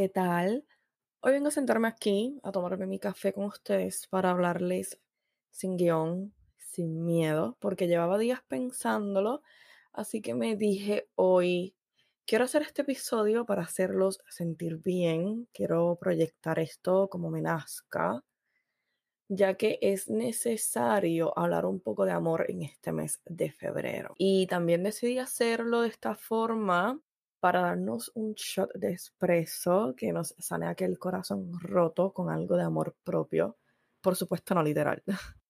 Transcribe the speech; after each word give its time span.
¿qué 0.00 0.08
tal? 0.08 0.64
Hoy 1.20 1.32
vengo 1.32 1.48
a 1.48 1.50
sentarme 1.50 1.86
aquí 1.86 2.40
a 2.42 2.52
tomarme 2.52 2.86
mi 2.86 2.98
café 2.98 3.34
con 3.34 3.44
ustedes 3.44 4.06
para 4.06 4.30
hablarles 4.30 4.98
sin 5.50 5.76
guion, 5.76 6.32
sin 6.56 7.04
miedo, 7.04 7.58
porque 7.60 7.86
llevaba 7.86 8.16
días 8.16 8.40
pensándolo, 8.48 9.42
así 9.92 10.22
que 10.22 10.32
me 10.32 10.56
dije 10.56 11.10
hoy, 11.16 11.76
quiero 12.24 12.46
hacer 12.46 12.62
este 12.62 12.80
episodio 12.80 13.44
para 13.44 13.60
hacerlos 13.60 14.22
sentir 14.30 14.78
bien, 14.78 15.46
quiero 15.52 15.98
proyectar 16.00 16.58
esto 16.60 17.10
como 17.10 17.28
me 17.28 17.42
nazca, 17.42 18.24
ya 19.28 19.52
que 19.58 19.78
es 19.82 20.08
necesario 20.08 21.38
hablar 21.38 21.66
un 21.66 21.78
poco 21.78 22.06
de 22.06 22.12
amor 22.12 22.46
en 22.48 22.62
este 22.62 22.92
mes 22.92 23.20
de 23.26 23.52
febrero. 23.52 24.14
Y 24.16 24.46
también 24.46 24.82
decidí 24.82 25.18
hacerlo 25.18 25.82
de 25.82 25.88
esta 25.88 26.14
forma 26.14 26.98
para 27.40 27.62
darnos 27.62 28.12
un 28.14 28.34
shot 28.34 28.72
de 28.74 28.92
espresso 28.92 29.94
que 29.96 30.12
nos 30.12 30.34
sane 30.38 30.66
aquel 30.66 30.98
corazón 30.98 31.58
roto 31.58 32.12
con 32.12 32.30
algo 32.30 32.56
de 32.56 32.64
amor 32.64 32.94
propio. 33.02 33.56
Por 34.00 34.14
supuesto, 34.14 34.54
no 34.54 34.62
literal. 34.62 35.02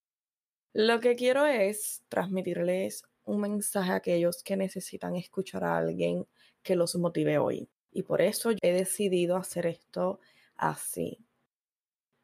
Lo 0.72 1.00
que 1.00 1.16
quiero 1.16 1.46
es 1.46 2.04
transmitirles 2.08 3.02
un 3.24 3.40
mensaje 3.40 3.90
a 3.90 3.96
aquellos 3.96 4.42
que 4.42 4.56
necesitan 4.56 5.16
escuchar 5.16 5.64
a 5.64 5.76
alguien 5.76 6.26
que 6.62 6.76
los 6.76 6.94
motive 6.94 7.38
hoy. 7.38 7.68
Y 7.90 8.04
por 8.04 8.22
eso 8.22 8.50
he 8.50 8.72
decidido 8.72 9.36
hacer 9.36 9.66
esto 9.66 10.20
así. 10.56 11.18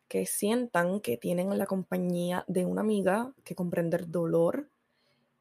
Que 0.08 0.27
sientan 0.27 1.01
que 1.01 1.17
tienen 1.17 1.58
la 1.58 1.67
compañía 1.67 2.45
de 2.47 2.64
una 2.64 2.83
amiga 2.83 3.34
que 3.42 3.56
comprende 3.56 3.97
el 3.97 4.12
dolor 4.12 4.70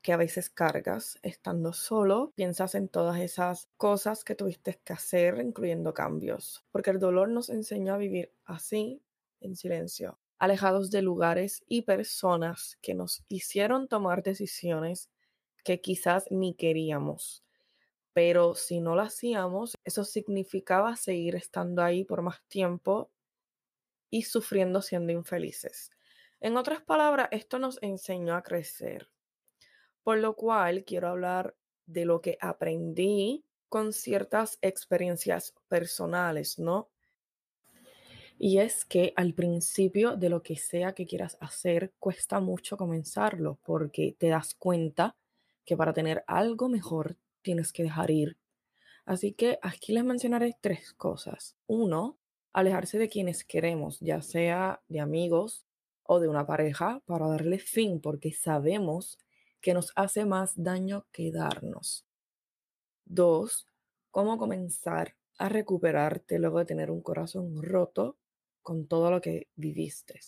que 0.06 0.14
a 0.14 0.18
veces 0.18 0.52
cargas 0.52 1.18
estando 1.24 1.74
solo, 1.74 2.32
piensas 2.36 2.76
en 2.76 2.90
todas 2.90 3.20
esas 3.20 3.70
cosas 3.76 4.24
que 4.24 4.36
tuviste 4.36 4.80
que 4.84 4.94
hacer, 4.94 5.42
incluyendo 5.42 5.96
cambios, 5.96 6.64
porque 6.70 6.92
el 6.92 7.00
dolor 7.00 7.30
nos 7.30 7.50
enseñó 7.50 7.96
a 7.96 7.98
vivir 7.98 8.32
así, 8.46 9.02
en 9.42 9.56
silencio, 9.56 10.20
alejados 10.38 10.92
de 10.92 11.02
lugares 11.02 11.64
y 11.68 11.82
personas 11.82 12.78
que 12.84 12.94
nos 12.94 13.24
hicieron 13.30 13.88
tomar 13.88 14.22
decisiones 14.22 15.10
que 15.64 15.82
quizás 15.82 16.28
ni 16.30 16.54
queríamos. 16.54 17.44
Pero 18.14 18.54
si 18.54 18.82
no 18.82 18.94
lo 18.94 19.02
hacíamos, 19.02 19.74
eso 19.86 20.04
significaba 20.04 20.98
seguir 20.98 21.34
estando 21.34 21.82
ahí 21.82 22.04
por 22.04 22.22
más 22.22 22.44
tiempo 22.48 23.10
y 24.12 24.22
sufriendo 24.22 24.84
siendo 24.84 25.14
infelices. 25.14 25.90
En 26.42 26.58
otras 26.58 26.84
palabras, 26.84 27.30
esto 27.32 27.58
nos 27.58 27.82
enseñó 27.82 28.36
a 28.36 28.44
crecer, 28.44 29.10
por 30.06 30.20
lo 30.20 30.36
cual 30.36 30.84
quiero 30.84 31.08
hablar 31.08 31.56
de 31.88 32.06
lo 32.06 32.22
que 32.22 32.38
aprendí 32.40 33.44
con 33.70 33.92
ciertas 33.92 34.60
experiencias 34.62 35.56
personales, 35.68 36.60
¿no? 36.60 36.90
Y 38.38 38.60
es 38.60 38.86
que 38.86 39.14
al 39.16 39.34
principio 39.34 40.16
de 40.16 40.30
lo 40.30 40.44
que 40.44 40.58
sea 40.58 40.94
que 40.94 41.08
quieras 41.08 41.40
hacer, 41.42 41.92
cuesta 41.98 42.40
mucho 42.40 42.78
comenzarlo 42.78 43.58
porque 43.64 44.16
te 44.20 44.28
das 44.28 44.54
cuenta 44.54 45.16
que 45.66 45.76
para 45.76 45.92
tener 45.92 46.24
algo 46.28 46.70
mejor 46.70 47.18
tienes 47.42 47.74
que 47.74 47.82
dejar 47.82 48.12
ir. 48.12 48.38
Así 49.06 49.34
que 49.34 49.58
aquí 49.64 49.92
les 49.92 50.04
mencionaré 50.04 50.56
tres 50.62 50.94
cosas. 50.94 51.56
Uno, 51.66 52.20
alejarse 52.54 53.00
de 53.00 53.10
quienes 53.10 53.44
queremos, 53.44 54.00
ya 54.02 54.22
sea 54.22 54.84
de 54.88 55.00
amigos 55.00 55.66
o 56.04 56.20
de 56.20 56.28
una 56.28 56.46
pareja, 56.46 57.02
para 57.08 57.28
darle 57.28 57.58
fin 57.58 58.00
porque 58.00 58.32
sabemos 58.34 59.18
que 59.66 59.74
nos 59.74 59.92
hace 59.96 60.26
más 60.26 60.54
daño 60.56 61.08
que 61.12 61.32
darnos. 61.32 62.06
Dos, 63.04 63.68
cómo 64.12 64.38
comenzar 64.38 65.16
a 65.40 65.50
recuperarte 65.50 66.38
luego 66.38 66.60
de 66.60 66.66
tener 66.66 66.92
un 66.92 67.02
corazón 67.02 67.64
roto 67.64 68.20
con 68.62 68.86
todo 68.86 69.10
lo 69.10 69.22
que 69.22 69.48
viviste. 69.56 70.20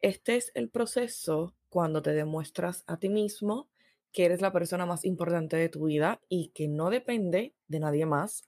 Este 0.00 0.36
es 0.36 0.52
el 0.54 0.70
proceso 0.70 1.56
cuando 1.68 2.00
te 2.00 2.12
demuestras 2.12 2.84
a 2.86 3.00
ti 3.00 3.08
mismo 3.08 3.70
que 4.12 4.26
eres 4.26 4.40
la 4.40 4.52
persona 4.52 4.86
más 4.86 5.04
importante 5.04 5.56
de 5.56 5.68
tu 5.68 5.86
vida 5.86 6.20
y 6.28 6.50
que 6.50 6.68
no 6.68 6.90
depende 6.90 7.56
de 7.66 7.80
nadie 7.80 8.06
más, 8.06 8.44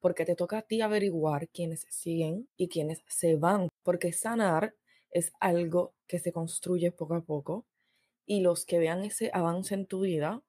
porque 0.00 0.24
te 0.24 0.34
toca 0.34 0.58
a 0.58 0.62
ti 0.62 0.80
averiguar 0.80 1.48
quiénes 1.50 1.86
siguen 1.88 2.48
y 2.56 2.68
quiénes 2.68 3.04
se 3.06 3.36
van, 3.36 3.68
porque 3.84 4.12
sanar 4.12 4.74
es 5.12 5.32
algo 5.38 5.94
que 6.08 6.18
se 6.18 6.32
construye 6.32 6.90
poco 6.90 7.14
a 7.14 7.20
poco 7.20 7.64
y 8.30 8.42
los 8.42 8.64
que 8.64 8.78
vean 8.78 9.04
ese 9.04 9.32
avance 9.34 9.74
en 9.74 9.86
tu 9.86 10.02
vida 10.02 10.44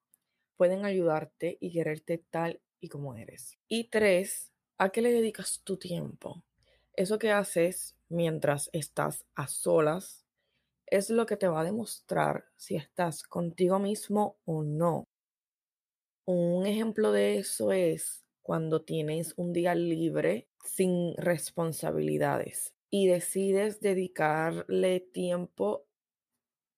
pueden 0.56 0.86
ayudarte 0.86 1.58
y 1.59 1.74
quererte 1.74 2.19
tal 2.19 2.62
y 2.80 2.90
como 2.90 3.16
eres. 3.16 3.58
Y 3.68 3.86
tres, 3.86 4.52
¿a 4.78 4.90
qué 4.90 5.02
le 5.02 5.12
dedicas 5.12 5.64
tu 5.64 5.78
tiempo? 5.78 6.46
Eso 6.94 7.18
que 7.18 7.31
haces 7.31 7.96
mientras 8.08 8.70
estás 8.72 9.25
a 9.34 9.47
solas 9.47 10.28
es 10.86 11.09
lo 11.09 11.25
que 11.25 11.38
te 11.38 11.47
va 11.47 11.62
a 11.62 11.64
demostrar 11.64 12.46
si 12.56 12.75
estás 12.75 13.24
contigo 13.24 13.80
mismo 13.80 14.38
o 14.46 14.62
no. 14.62 15.06
Un 16.28 16.68
ejemplo 16.68 17.12
de 17.12 17.40
eso 17.40 17.72
es 17.72 18.24
cuando 18.44 18.84
tienes 18.84 19.34
un 19.38 19.53
día 19.53 19.74
libre 19.74 20.47
sin 20.64 21.16
responsabilidades 21.18 22.75
y 22.91 23.08
decides 23.08 23.80
dedicarle 23.80 25.00
tiempo 25.00 25.88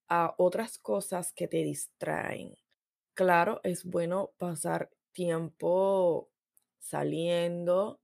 a 0.08 0.34
otras 0.38 0.78
cosas 0.78 1.32
que 1.32 1.48
te 1.48 1.58
distraen. 1.58 2.54
Claro, 3.14 3.60
es 3.64 3.84
bueno 3.84 4.32
pasar 4.38 4.90
tiempo 5.12 6.30
saliendo, 6.78 8.00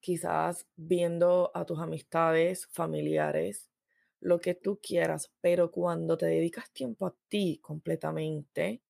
quizás 0.00 0.68
viendo 0.76 1.50
a 1.54 1.64
tus 1.66 1.78
amistades, 1.80 2.66
familiares, 2.68 3.70
lo 4.20 4.40
que 4.40 4.54
tú 4.54 4.80
quieras, 4.82 5.32
pero 5.40 5.70
cuando 5.70 6.16
te 6.18 6.26
dedicas 6.26 6.70
tiempo 6.72 7.06
a 7.06 7.16
ti 7.28 7.58
completamente, 7.62 8.82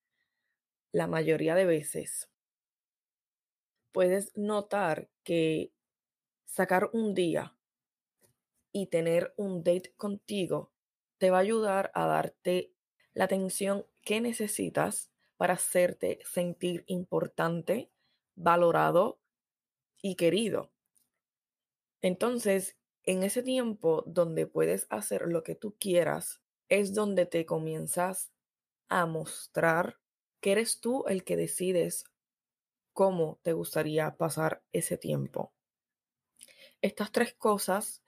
la 0.92 1.08
mayoría 1.08 1.56
de 1.56 1.64
veces 1.66 2.30
puedes 3.92 4.36
notar 4.36 5.10
que 5.22 5.72
sacar 6.46 6.90
un 6.92 7.14
día 7.14 7.56
y 8.72 8.86
tener 8.88 9.32
un 9.36 9.62
date 9.62 9.92
contigo 9.96 10.72
te 11.20 11.30
va 11.30 11.36
a 11.36 11.42
ayudar 11.42 11.92
a 11.94 12.06
darte 12.06 12.72
la 13.12 13.24
atención 13.24 13.86
que 14.02 14.22
necesitas 14.22 15.10
para 15.36 15.54
hacerte 15.54 16.18
sentir 16.24 16.82
importante, 16.86 17.90
valorado 18.36 19.20
y 20.00 20.14
querido. 20.14 20.72
Entonces, 22.00 22.78
en 23.04 23.22
ese 23.22 23.42
tiempo 23.42 24.02
donde 24.06 24.46
puedes 24.46 24.86
hacer 24.88 25.26
lo 25.26 25.42
que 25.42 25.54
tú 25.54 25.76
quieras, 25.78 26.40
es 26.70 26.94
donde 26.94 27.26
te 27.26 27.44
comienzas 27.44 28.32
a 28.88 29.04
mostrar 29.04 29.98
que 30.40 30.52
eres 30.52 30.80
tú 30.80 31.04
el 31.06 31.22
que 31.22 31.36
decides 31.36 32.04
cómo 32.94 33.40
te 33.42 33.52
gustaría 33.52 34.16
pasar 34.16 34.62
ese 34.72 34.96
tiempo. 34.96 35.52
Estas 36.80 37.12
tres 37.12 37.34
cosas 37.34 38.02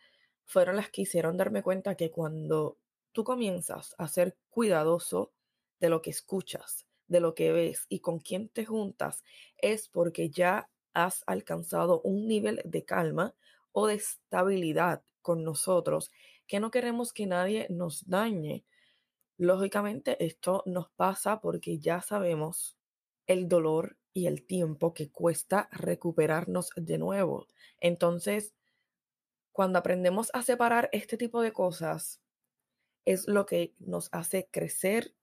fueron 0.46 0.76
las 0.76 0.88
que 0.88 1.02
hicieron 1.02 1.36
darme 1.36 1.62
cuenta 1.62 1.94
que 1.94 2.10
cuando 2.10 2.78
tú 3.12 3.24
comienzas 3.24 3.94
a 3.98 4.08
ser 4.08 4.36
cuidadoso 4.50 5.32
de 5.80 5.88
lo 5.88 6.02
que 6.02 6.10
escuchas, 6.10 6.86
de 7.08 7.20
lo 7.20 7.34
que 7.34 7.52
ves 7.52 7.86
y 7.88 8.00
con 8.00 8.18
quién 8.18 8.48
te 8.48 8.64
juntas, 8.64 9.22
es 9.58 9.88
porque 9.88 10.30
ya 10.30 10.70
has 10.94 11.22
alcanzado 11.26 12.00
un 12.02 12.26
nivel 12.26 12.60
de 12.64 12.84
calma 12.84 13.34
o 13.72 13.86
de 13.86 13.94
estabilidad 13.94 15.03
con 15.22 15.44
nosotros 15.44 16.10
que 16.47 16.60
no 16.60 16.70
queremos 16.70 17.12
que 17.12 17.26
nadie 17.26 17.66
nos 17.70 18.09
dañe. 18.09 18.64
Lógicamente 19.38 20.22
esto 20.24 20.62
nos 20.66 20.91
pasa 20.91 21.41
porque 21.41 21.78
ya 21.78 22.03
sabemos 22.03 22.76
el 23.26 23.48
dolor 23.48 23.97
y 24.12 24.26
el 24.26 24.44
tiempo 24.44 24.92
que 24.92 25.10
cuesta 25.10 25.68
recuperarnos 25.72 26.70
de 26.76 26.98
nuevo. 26.98 27.47
Entonces, 27.80 28.54
cuando 29.53 29.78
aprendemos 29.78 30.30
a 30.34 30.42
separar 30.42 30.88
este 30.92 31.16
tipo 31.16 31.41
de 31.42 31.53
cosas, 31.53 32.22
es 33.04 33.28
lo 33.28 33.47
que 33.47 33.75
nos 33.78 34.09
hace 34.13 34.49
crecer, 34.51 35.15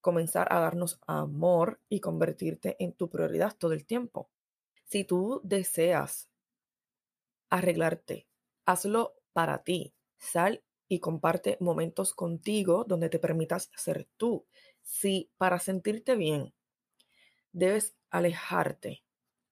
comenzar 0.00 0.52
a 0.52 0.60
darnos 0.60 1.00
amor 1.06 1.80
y 1.88 2.00
convertirte 2.00 2.76
en 2.78 2.92
tu 2.92 3.08
prioridad 3.08 3.56
todo 3.56 3.72
el 3.72 3.86
tiempo. 3.86 4.30
Si 4.84 5.04
tú 5.04 5.40
deseas 5.44 6.28
arreglarte, 7.50 8.26
hazlo 8.66 9.14
para 9.32 9.62
ti. 9.62 9.94
Sal 10.18 10.62
y 10.88 11.00
comparte 11.00 11.56
momentos 11.60 12.14
contigo 12.14 12.84
donde 12.84 13.08
te 13.08 13.18
permitas 13.18 13.70
ser 13.76 14.08
tú. 14.16 14.46
Si 14.82 15.30
para 15.38 15.58
sentirte 15.58 16.16
bien 16.16 16.54
debes 17.52 17.94
alejarte, 18.10 19.04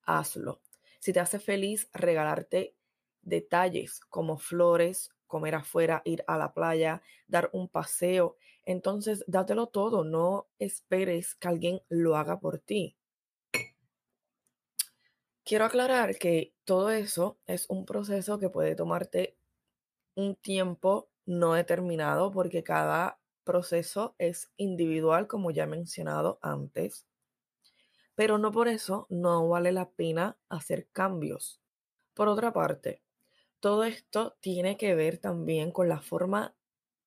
hazlo. 0.03 0.61
Si 0.99 1.13
te 1.13 1.21
hace 1.21 1.39
feliz 1.39 1.89
regalarte 1.93 2.75
detalles 3.23 4.01
como 4.01 4.39
flores 4.39 5.11
comer 5.31 5.55
afuera, 5.55 6.03
ir 6.05 6.23
a 6.27 6.37
la 6.37 6.53
playa, 6.53 7.01
dar 7.27 7.49
un 7.55 7.69
paseo. 7.69 8.37
Entonces, 8.67 9.25
dátelo 9.27 9.69
todo, 9.69 10.05
no 10.05 10.49
esperes 10.59 11.35
que 11.37 11.49
alguien 11.49 11.81
lo 11.89 12.17
haga 12.17 12.39
por 12.39 12.59
ti. 12.59 12.99
Quiero 15.45 15.65
aclarar 15.65 16.19
que 16.19 16.55
todo 16.65 16.91
eso 16.91 17.39
es 17.47 17.65
un 17.71 17.87
proceso 17.87 18.39
que 18.39 18.51
puede 18.51 18.75
tomarte 18.75 19.39
un 20.15 20.37
tiempo 20.37 21.11
no 21.25 21.55
determinado 21.55 22.31
porque 22.31 22.63
cada 22.63 23.19
proceso 23.45 24.15
es 24.19 24.53
individual, 24.57 25.27
como 25.27 25.51
ya 25.51 25.65
he 25.65 25.67
mencionado 25.67 26.39
antes. 26.43 27.07
Pero 28.15 28.39
no 28.39 28.53
por 28.53 28.69
eso 28.69 29.07
no 29.09 29.49
vale 29.49 29.73
la 29.73 29.91
pena 29.91 30.37
hacer 30.49 30.89
cambios. 30.93 31.61
Por 32.15 32.29
otra 32.29 32.53
parte, 32.53 33.03
todo 33.61 33.85
esto 33.85 34.37
tiene 34.41 34.77
que 34.77 34.95
ver 34.95 35.19
también 35.19 35.71
con 35.71 35.89
la 35.89 36.01
forma 36.01 36.57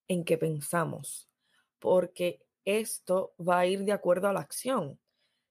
en 0.08 0.24
que 0.24 0.38
pensamos, 0.38 1.28
porque 1.78 2.40
esto 2.64 3.34
va 3.38 3.58
a 3.58 3.66
ir 3.66 3.84
de 3.84 3.92
acuerdo 3.92 4.28
a 4.28 4.32
la 4.32 4.40
acción. 4.40 5.00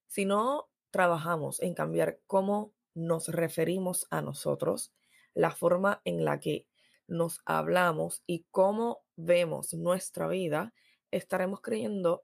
Si 0.08 0.26
no 0.26 0.70
trabajamos 0.92 1.62
en 1.62 1.74
cambiar 1.74 2.20
cómo 2.28 2.74
nos 2.94 3.28
referimos 3.28 4.08
a 4.12 4.22
nosotros, 4.22 4.94
la 5.34 5.52
forma 5.52 6.02
en 6.06 6.24
la 6.24 6.40
que 6.40 6.68
nos 7.08 7.42
hablamos 7.46 8.24
y 8.26 8.46
cómo 8.52 9.04
vemos 9.16 9.74
nuestra 9.74 10.28
vida, 10.28 10.74
estaremos 11.12 11.62
creyendo 11.62 12.24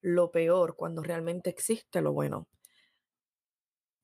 lo 0.00 0.30
peor 0.30 0.76
cuando 0.76 1.02
realmente 1.02 1.50
existe 1.50 2.00
lo 2.00 2.12
bueno. 2.12 2.48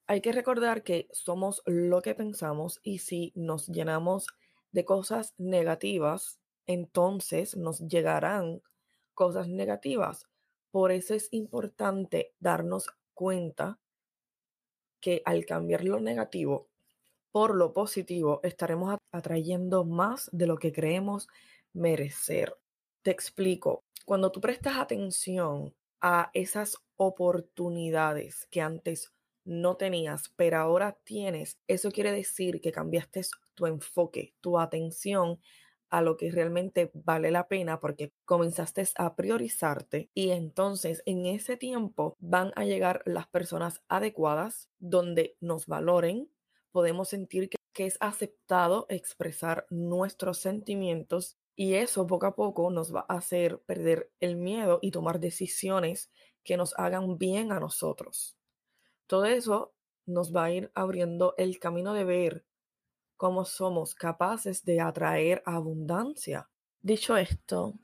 Hay 0.06 0.20
que 0.20 0.32
recordar 0.32 0.82
que 0.82 1.08
somos 1.12 1.62
lo 1.66 2.02
que 2.02 2.14
pensamos 2.14 2.80
y 2.82 2.98
si 2.98 3.32
nos 3.34 3.68
llenamos 3.68 4.26
de 4.72 4.84
cosas 4.84 5.34
negativas, 5.38 6.38
entonces 6.66 7.56
nos 7.56 7.80
llegarán 7.80 8.62
cosas 9.14 9.48
negativas. 9.48 10.28
Por 10.70 10.92
eso 10.92 11.14
es 11.14 11.28
importante 11.30 12.34
darnos 12.38 12.88
cuenta 13.14 13.78
que 15.00 15.22
al 15.24 15.46
cambiar 15.46 15.84
lo 15.84 16.00
negativo 16.00 16.68
por 17.34 17.56
lo 17.56 17.72
positivo, 17.72 18.38
estaremos 18.44 18.96
atrayendo 19.10 19.84
más 19.84 20.30
de 20.32 20.46
lo 20.46 20.56
que 20.56 20.72
creemos 20.72 21.26
merecer. 21.72 22.56
Te 23.02 23.10
explico, 23.10 23.82
cuando 24.06 24.30
tú 24.30 24.40
prestas 24.40 24.76
atención 24.76 25.74
a 26.00 26.30
esas 26.32 26.76
oportunidades 26.94 28.46
que 28.52 28.60
antes 28.60 29.12
no 29.44 29.76
tenías, 29.76 30.32
pero 30.36 30.58
ahora 30.58 30.98
tienes, 31.04 31.58
eso 31.68 31.90
quiere 31.90 32.12
decir 32.12 32.60
que 32.60 32.72
cambiaste 32.72 33.22
tu 33.54 33.66
enfoque, 33.66 34.34
tu 34.40 34.58
atención 34.58 35.40
a 35.94 36.02
lo 36.02 36.16
que 36.16 36.30
realmente 36.32 36.90
vale 36.92 37.30
la 37.30 37.46
pena 37.46 37.78
porque 37.78 38.12
comenzaste 38.24 38.84
a 38.96 39.14
priorizarte 39.14 40.10
y 40.12 40.30
entonces 40.30 41.02
en 41.06 41.24
ese 41.26 41.56
tiempo 41.56 42.16
van 42.18 42.52
a 42.56 42.64
llegar 42.64 43.02
las 43.04 43.28
personas 43.28 43.80
adecuadas 43.88 44.68
donde 44.80 45.36
nos 45.40 45.66
valoren, 45.66 46.28
podemos 46.72 47.10
sentir 47.10 47.48
que, 47.48 47.56
es 47.76 47.96
aceptado 48.00 48.86
expresar 48.88 49.66
nuestros 49.70 50.38
sentimientos 50.38 51.38
y 51.56 51.74
eso 51.74 52.06
poco 52.06 52.26
a 52.26 52.34
poco 52.34 52.70
nos 52.70 52.94
va 52.94 53.04
a 53.08 53.16
hacer 53.16 53.60
perder 53.66 54.10
el 54.20 54.36
miedo 54.36 54.78
y 54.80 54.90
tomar 54.90 55.20
decisiones 55.20 56.10
que 56.44 56.56
nos 56.56 56.72
hagan 56.76 57.18
bien 57.18 57.52
a 57.52 57.58
nosotros. 57.58 58.36
Todo 59.06 59.26
eso 59.26 59.72
nos 60.06 60.34
va 60.34 60.44
a 60.44 60.50
ir 60.50 60.70
abriendo 60.74 61.34
el 61.38 61.58
camino 61.58 61.92
de 61.92 62.04
ver 62.04 62.44
cómo 63.16 63.44
somos 63.44 63.94
capaces 63.94 64.64
de 64.64 64.80
atraer 64.80 65.42
abundancia. 65.46 66.48
Dicho 66.82 67.16
esto, 67.16 67.74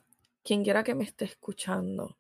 quien 0.43 0.65
quiera 0.65 0.85
que 0.85 0.95
me 0.95 1.05
esté 1.05 1.25
escuchando, 1.25 2.17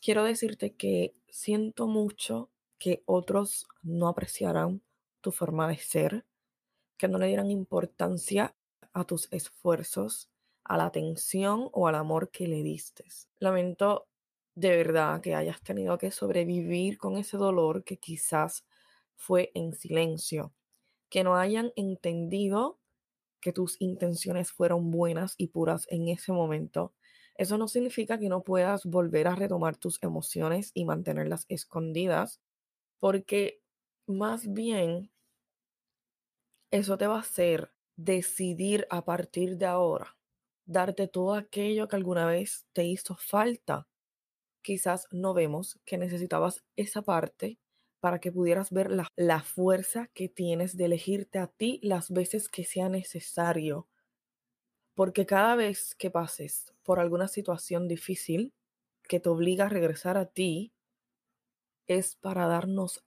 quiero 0.00 0.24
decirte 0.24 0.74
que 0.74 1.14
siento 1.28 1.86
mucho 1.86 2.50
que 2.78 3.02
otros 3.06 3.66
no 3.82 4.08
apreciarán 4.08 4.82
tu 5.20 5.30
forma 5.30 5.68
de 5.68 5.76
ser, 5.76 6.24
que 6.96 7.08
no 7.08 7.18
le 7.18 7.28
dieran 7.28 7.50
importancia 7.50 8.54
a 8.92 9.04
tus 9.04 9.32
esfuerzos, 9.32 10.30
a 10.64 10.76
la 10.76 10.86
atención 10.86 11.68
o 11.72 11.88
al 11.88 11.94
amor 11.94 12.30
que 12.30 12.48
le 12.48 12.62
diste. 12.62 13.04
Lamento 13.38 14.06
de 14.54 14.70
verdad 14.76 15.20
que 15.20 15.34
hayas 15.34 15.62
tenido 15.62 15.98
que 15.98 16.10
sobrevivir 16.10 16.98
con 16.98 17.16
ese 17.16 17.36
dolor 17.36 17.84
que 17.84 17.98
quizás 17.98 18.66
fue 19.16 19.50
en 19.54 19.72
silencio 19.74 20.54
que 21.10 21.24
no 21.24 21.36
hayan 21.36 21.72
entendido 21.76 22.80
que 23.40 23.52
tus 23.52 23.76
intenciones 23.80 24.52
fueron 24.52 24.90
buenas 24.90 25.34
y 25.38 25.48
puras 25.48 25.86
en 25.90 26.08
ese 26.08 26.32
momento. 26.32 26.94
Eso 27.36 27.58
no 27.58 27.68
significa 27.68 28.18
que 28.18 28.28
no 28.28 28.42
puedas 28.44 28.84
volver 28.86 29.28
a 29.28 29.34
retomar 29.36 29.76
tus 29.76 30.02
emociones 30.02 30.70
y 30.74 30.84
mantenerlas 30.84 31.46
escondidas, 31.48 32.40
porque 33.00 33.62
más 34.06 34.52
bien 34.52 35.12
eso 36.72 36.98
te 36.98 37.06
va 37.06 37.16
a 37.16 37.20
hacer 37.20 37.72
decidir 37.96 38.86
a 38.90 39.04
partir 39.04 39.58
de 39.58 39.66
ahora, 39.66 40.16
darte 40.64 41.06
todo 41.06 41.34
aquello 41.34 41.86
que 41.88 41.94
alguna 41.96 42.26
vez 42.26 42.66
te 42.72 42.84
hizo 42.84 43.16
falta. 43.16 43.86
Quizás 44.62 45.08
no 45.10 45.34
vemos 45.34 45.78
que 45.84 45.98
necesitabas 45.98 46.64
esa 46.76 47.02
parte 47.02 47.58
para 48.00 48.20
que 48.20 48.32
pudieras 48.32 48.70
ver 48.70 48.90
la, 48.90 49.42
fuerza 49.42 50.08
que 50.14 50.28
tienes 50.28 50.76
de 50.76 50.86
elegirte 50.86 51.38
a 51.38 51.46
ti 51.46 51.78
las 51.82 52.10
veces 52.10 52.48
que 52.48 52.64
sea 52.64 52.88
necesario. 52.88 53.86
Porque 54.94 55.24
cada 55.24 55.54
vez 55.54 55.94
que 55.94 56.10
pases 56.10 56.72
por 56.82 56.98
alguna 56.98 57.28
situación 57.28 57.86
difícil 57.86 58.52
que 59.04 59.20
te 59.20 59.28
obliga 59.28 59.66
a 59.66 59.68
regresar 59.68 60.16
a 60.16 60.26
ti, 60.26 60.72
es 61.86 62.16
para 62.16 62.46
darnos 62.46 63.04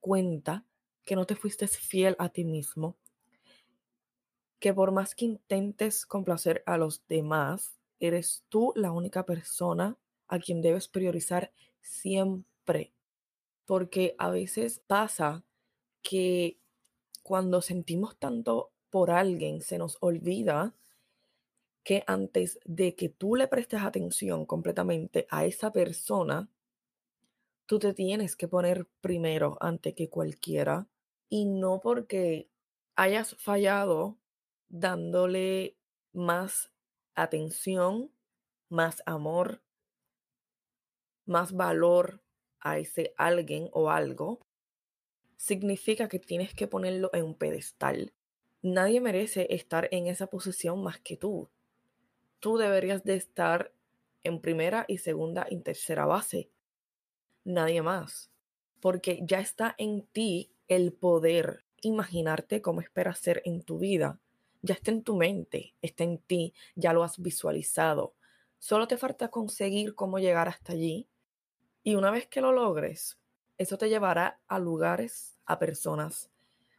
cuenta 0.00 0.64
que 1.04 1.14
no 1.16 1.24
te 1.24 1.36
fuiste 1.36 1.68
fiel 1.68 2.16
a 2.18 2.28
ti 2.28 2.44
mismo, 2.44 2.96
que 4.58 4.74
por 4.74 4.90
más 4.90 5.14
que 5.14 5.24
intentes 5.24 6.04
complacer 6.04 6.62
a 6.66 6.78
los 6.78 7.06
demás, 7.06 7.78
eres 8.00 8.44
tú 8.48 8.72
la 8.74 8.92
única 8.92 9.24
persona 9.24 9.96
a 10.28 10.38
quien 10.38 10.62
debes 10.62 10.88
priorizar 10.88 11.52
siempre 11.80 12.92
porque 13.66 14.14
a 14.18 14.30
veces 14.30 14.80
pasa 14.86 15.44
que 16.02 16.58
cuando 17.22 17.60
sentimos 17.60 18.16
tanto 18.16 18.70
por 18.90 19.10
alguien 19.10 19.60
se 19.60 19.76
nos 19.76 19.98
olvida 20.00 20.74
que 21.82 22.04
antes 22.06 22.58
de 22.64 22.94
que 22.94 23.08
tú 23.08 23.36
le 23.36 23.48
prestes 23.48 23.82
atención 23.82 24.46
completamente 24.46 25.26
a 25.30 25.44
esa 25.44 25.72
persona, 25.72 26.48
tú 27.66 27.78
te 27.78 27.92
tienes 27.94 28.36
que 28.36 28.48
poner 28.48 28.86
primero 29.00 29.56
ante 29.60 29.94
que 29.94 30.08
cualquiera 30.08 30.88
y 31.28 31.44
no 31.44 31.80
porque 31.80 32.48
hayas 32.94 33.34
fallado 33.36 34.16
dándole 34.68 35.76
más 36.12 36.70
atención, 37.14 38.10
más 38.68 39.02
amor, 39.06 39.62
más 41.26 41.52
valor 41.52 42.20
a 42.60 42.78
ese 42.78 43.14
alguien 43.16 43.68
o 43.72 43.90
algo, 43.90 44.40
significa 45.36 46.08
que 46.08 46.18
tienes 46.18 46.54
que 46.54 46.66
ponerlo 46.66 47.10
en 47.12 47.24
un 47.24 47.34
pedestal. 47.34 48.12
Nadie 48.62 49.00
merece 49.00 49.46
estar 49.50 49.88
en 49.92 50.06
esa 50.06 50.26
posición 50.28 50.82
más 50.82 50.98
que 51.00 51.16
tú. 51.16 51.48
Tú 52.40 52.56
deberías 52.56 53.04
de 53.04 53.16
estar 53.16 53.72
en 54.24 54.40
primera 54.40 54.84
y 54.88 54.98
segunda 54.98 55.46
y 55.50 55.58
tercera 55.58 56.06
base. 56.06 56.50
Nadie 57.44 57.82
más. 57.82 58.30
Porque 58.80 59.20
ya 59.22 59.40
está 59.40 59.74
en 59.78 60.02
ti 60.06 60.50
el 60.68 60.92
poder 60.92 61.64
imaginarte 61.82 62.62
cómo 62.62 62.80
esperas 62.80 63.18
ser 63.18 63.42
en 63.44 63.62
tu 63.62 63.78
vida. 63.78 64.20
Ya 64.62 64.74
está 64.74 64.90
en 64.90 65.02
tu 65.02 65.16
mente, 65.16 65.74
está 65.82 66.02
en 66.02 66.18
ti, 66.18 66.54
ya 66.74 66.92
lo 66.92 67.04
has 67.04 67.20
visualizado. 67.20 68.14
Solo 68.58 68.88
te 68.88 68.96
falta 68.96 69.28
conseguir 69.28 69.94
cómo 69.94 70.18
llegar 70.18 70.48
hasta 70.48 70.72
allí 70.72 71.08
y 71.86 71.94
una 71.94 72.10
vez 72.10 72.26
que 72.26 72.40
lo 72.40 72.50
logres, 72.50 73.16
eso 73.58 73.78
te 73.78 73.88
llevará 73.88 74.40
a 74.48 74.58
lugares, 74.58 75.38
a 75.46 75.60
personas, 75.60 76.30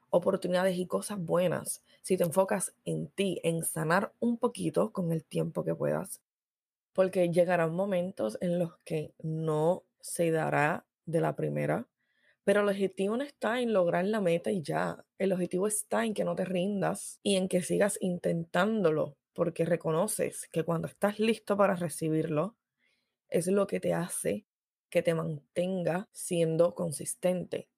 oportunidades 0.10 0.78
y 0.78 0.86
cosas 0.86 1.18
buenas. 1.18 1.82
Si 2.02 2.18
te 2.18 2.26
enfocas 2.26 2.74
en 2.84 3.08
ti, 3.08 3.40
en 3.44 3.64
sanar 3.64 4.12
un 4.20 4.38
poquito 4.38 4.92
con 4.92 5.14
el 5.14 5.24
tiempo 5.24 5.64
que 5.64 5.74
puedas. 5.74 6.20
Porque 6.92 7.32
llegarán 7.32 7.74
momentos 7.74 8.38
en 8.42 8.60
los 8.60 8.80
que 8.80 9.14
no 9.24 9.86
se 10.02 10.30
dará 10.30 10.86
de 11.06 11.22
la 11.22 11.38
primera, 11.38 11.88
pero 12.44 12.60
el 12.60 12.68
objetivo 12.68 13.16
no 13.16 13.24
está 13.24 13.62
en 13.62 13.72
lograr 13.72 14.04
la 14.04 14.20
meta 14.20 14.52
y 14.52 14.62
ya. 14.62 15.06
El 15.20 15.32
objetivo 15.32 15.68
está 15.68 16.04
en 16.04 16.16
que 16.16 16.26
no 16.26 16.36
te 16.36 16.44
rindas 16.44 17.22
y 17.24 17.38
en 17.38 17.48
que 17.48 17.62
sigas 17.62 17.98
intentándolo, 18.02 19.16
porque 19.32 19.64
reconoces 19.64 20.50
que 20.52 20.66
cuando 20.66 20.90
estás 20.90 21.18
listo 21.18 21.56
para 21.56 21.78
recibirlo, 21.78 22.58
es 23.30 23.48
lo 23.48 23.68
que 23.68 23.80
te 23.80 23.94
hace 23.94 24.46
que 24.90 25.02
te 25.02 25.14
mantenga 25.14 26.08
siendo 26.12 26.76
consistente. 26.76 27.70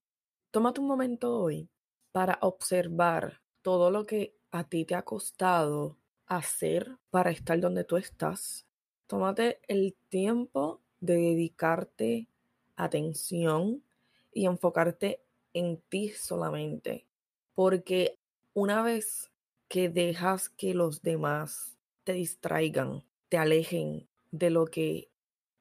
Tómate 0.52 0.82
un 0.82 0.88
momento 0.88 1.40
hoy 1.40 1.70
para 2.12 2.40
observar 2.42 3.42
todo 3.62 3.92
lo 3.92 4.06
que 4.06 4.36
a 4.52 4.64
ti 4.64 4.86
te 4.86 4.96
ha 4.96 5.04
costado 5.04 5.98
hacer 6.26 6.98
para 7.10 7.32
estar 7.32 7.60
donde 7.60 7.84
tú 7.84 7.98
estás. 7.98 8.66
Tómate 9.08 9.60
el 9.68 9.96
tiempo 10.10 10.82
de 11.00 11.16
dedicarte 11.16 12.28
atención 12.76 13.84
y 14.34 14.46
enfocarte 14.46 15.22
en 15.54 15.82
ti 15.90 16.10
solamente. 16.10 17.06
Porque 17.56 18.18
una 18.54 18.84
vez 18.84 19.32
que 19.68 19.90
dejas 19.90 20.50
que 20.50 20.74
los 20.74 21.02
demás 21.02 21.78
te 22.04 22.14
distraigan, 22.14 23.04
te 23.28 23.38
alejen 23.38 24.08
de 24.32 24.50
lo 24.50 24.66
que 24.66 25.10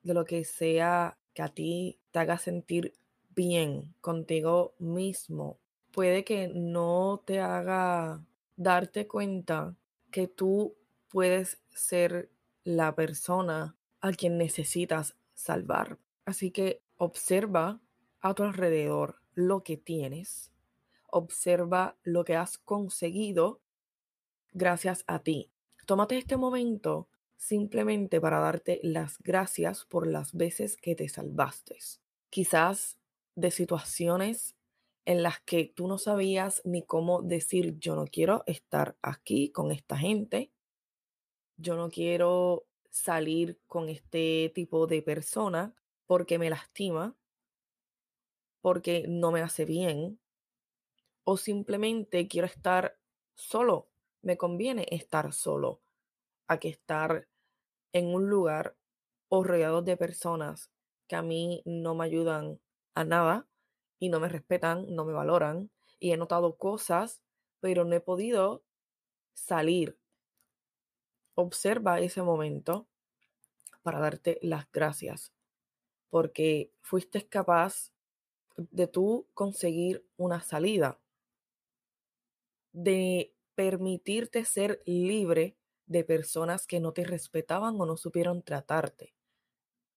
de 0.02 0.14
lo 0.14 0.25
que 0.25 0.45
sea 0.45 1.18
que 1.38 1.42
a 1.45 1.54
ti 1.54 2.00
te 2.11 2.18
haga 2.18 2.37
sentir 2.37 2.95
bien 3.37 3.95
contigo 4.00 4.75
mismo, 4.80 5.61
puede 5.92 6.25
que 6.25 6.49
no 6.49 7.23
te 7.25 7.38
haga 7.38 8.26
darte 8.57 9.07
cuenta 9.07 9.76
que 10.11 10.26
tú 10.26 10.75
puedes 11.07 11.61
ser 11.73 12.28
la 12.64 12.97
persona 12.97 13.76
a 14.00 14.11
quien 14.11 14.37
necesitas 14.37 15.14
salvar. 15.33 16.00
Así 16.25 16.50
que 16.50 16.83
observa 16.97 17.80
a 18.21 18.35
tu 18.35 18.42
alrededor 18.42 19.21
lo 19.35 19.62
que 19.62 19.76
tienes, 19.76 20.50
observa 21.07 21.97
lo 22.02 22.25
que 22.25 22.35
has 22.35 22.59
conseguido 22.59 23.61
gracias 24.50 25.04
a 25.07 25.21
ti. 25.21 25.52
Tómate 25.87 26.18
este 26.18 26.37
momento 26.37 27.07
simplemente 27.38 28.21
para 28.21 28.40
darte 28.40 28.80
las 28.83 29.18
gracias 29.21 29.85
por 29.87 30.07
las 30.07 30.35
veces 30.35 30.76
que 30.76 30.95
te 30.95 31.09
salvaste. 31.09 31.78
Quizás 32.28 32.99
de 33.37 33.50
situaciones 33.50 34.57
en 35.07 35.23
las 35.23 35.40
que 35.40 35.73
tú 35.75 35.87
no 35.87 35.97
sabías 35.97 36.61
ni 36.64 36.83
cómo 36.83 37.23
decir 37.23 37.78
yo 37.78 37.95
no 37.95 38.07
quiero 38.07 38.42
estar 38.47 38.99
aquí 39.00 39.50
con 39.50 39.71
esta 39.71 39.97
gente, 39.97 40.50
yo 41.57 41.76
no 41.76 41.88
quiero 41.88 42.66
salir 42.90 43.59
con 43.66 43.88
este 43.88 44.52
tipo 44.54 44.87
de 44.87 45.00
persona 45.00 45.75
porque 46.07 46.38
me 46.38 46.50
lastima, 46.50 47.16
porque 48.61 49.07
no 49.09 49.30
me 49.30 49.42
hace 49.42 49.64
bien, 49.64 50.18
o 51.23 51.37
simplemente 51.37 52.26
quiero 52.26 52.47
estar 52.47 52.99
solo. 53.35 53.88
Me 54.23 54.37
conviene 54.37 54.87
estar 54.90 55.33
solo 55.33 55.80
a 56.49 56.59
que 56.59 56.69
estar 56.69 57.28
en 57.93 58.14
un 58.14 58.28
lugar 58.28 58.76
o 59.28 59.45
rodeado 59.45 59.83
de 59.83 59.97
personas 59.97 60.71
que 61.07 61.17
a 61.17 61.23
mí 61.23 61.62
no 61.64 61.95
me 61.95 62.05
ayudan 62.05 62.61
a 62.95 63.05
nada 63.05 63.47
y 63.99 64.09
no 64.09 64.21
me 64.21 64.28
respetan, 64.28 64.87
no 64.95 65.05
me 65.05 65.12
valoran 65.12 65.71
y 65.99 66.12
he 66.12 66.17
notado 66.17 66.57
cosas, 66.57 67.23
pero 67.61 67.85
no 67.85 67.95
he 67.95 68.00
podido 68.00 68.62
salir. 69.35 69.99
Observa 71.35 72.00
ese 72.00 72.23
momento 72.23 72.88
para 73.83 74.00
darte 74.00 74.38
las 74.43 74.71
gracias 74.73 75.33
porque 76.11 76.73
fuiste 76.81 77.26
capaz 77.28 77.93
de 78.57 78.87
tú 78.87 79.28
conseguir 79.35 80.07
una 80.17 80.40
salida, 80.40 80.99
de 82.73 83.35
permitirte 83.55 84.45
ser 84.45 84.83
libre 84.87 85.58
de 85.88 86.04
personas 86.04 86.66
que 86.66 86.80
no 86.80 86.92
te 86.92 87.04
respetaban 87.04 87.80
o 87.80 87.87
no 87.87 87.97
supieron 87.97 88.42
tratarte. 88.42 89.14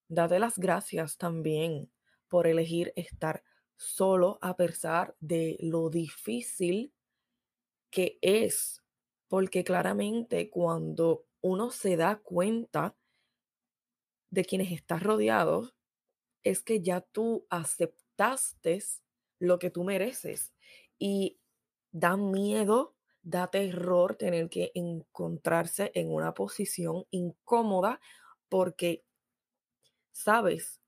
Date 0.07 0.39
las 0.39 0.57
gracias 0.57 1.17
también 1.17 1.91
por 2.27 2.47
elegir 2.47 2.93
estar 2.95 3.43
solo 3.75 4.39
a 4.41 4.55
pesar 4.57 5.15
de 5.19 5.57
lo 5.59 5.89
difícil 5.89 6.93
que 7.89 8.17
es, 8.21 8.81
porque 9.27 9.63
claramente 9.63 10.49
cuando 10.49 11.25
uno 11.41 11.71
se 11.71 11.97
da 11.97 12.19
cuenta 12.19 12.95
de 14.29 14.45
quienes 14.45 14.71
estás 14.71 15.03
rodeado, 15.03 15.73
es 16.43 16.61
que 16.61 16.81
ya 16.81 17.01
tú 17.01 17.45
aceptaste 17.49 18.79
lo 19.39 19.59
que 19.59 19.69
tú 19.69 19.83
mereces 19.83 20.53
y 20.97 21.39
da 21.91 22.15
miedo, 22.15 22.95
da 23.23 23.47
terror 23.47 24.15
tener 24.15 24.49
que 24.49 24.71
encontrarse 24.73 25.91
en 25.93 26.11
una 26.11 26.33
posición 26.33 27.05
incómoda 27.11 27.99
porque 28.49 29.03
sabes 30.11 30.81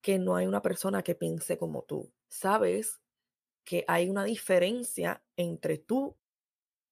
que 0.00 0.18
no 0.18 0.36
hay 0.36 0.46
una 0.46 0.62
persona 0.62 1.02
que 1.02 1.14
piense 1.14 1.58
como 1.58 1.82
tú. 1.82 2.12
Sabes 2.28 3.00
que 3.64 3.84
hay 3.88 4.08
una 4.08 4.24
diferencia 4.24 5.22
entre 5.36 5.78
tú 5.78 6.16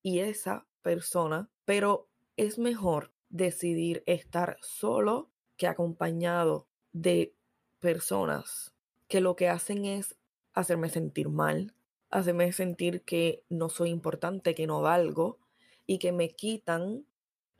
y 0.02 0.20
esa 0.20 0.66
persona, 0.82 1.50
pero 1.64 2.08
es 2.36 2.58
mejor 2.58 3.12
decidir 3.28 4.02
estar 4.06 4.58
solo 4.60 5.30
que 5.56 5.66
acompañado 5.66 6.68
de 6.92 7.34
personas 7.80 8.74
que 9.08 9.20
lo 9.20 9.36
que 9.36 9.48
hacen 9.48 9.84
es 9.84 10.16
hacerme 10.52 10.90
sentir 10.90 11.28
mal, 11.28 11.74
hacerme 12.10 12.52
sentir 12.52 13.02
que 13.02 13.44
no 13.48 13.68
soy 13.68 13.90
importante, 13.90 14.54
que 14.54 14.66
no 14.66 14.80
valgo 14.82 15.38
y 15.86 15.98
que 15.98 16.12
me 16.12 16.30
quitan 16.30 17.06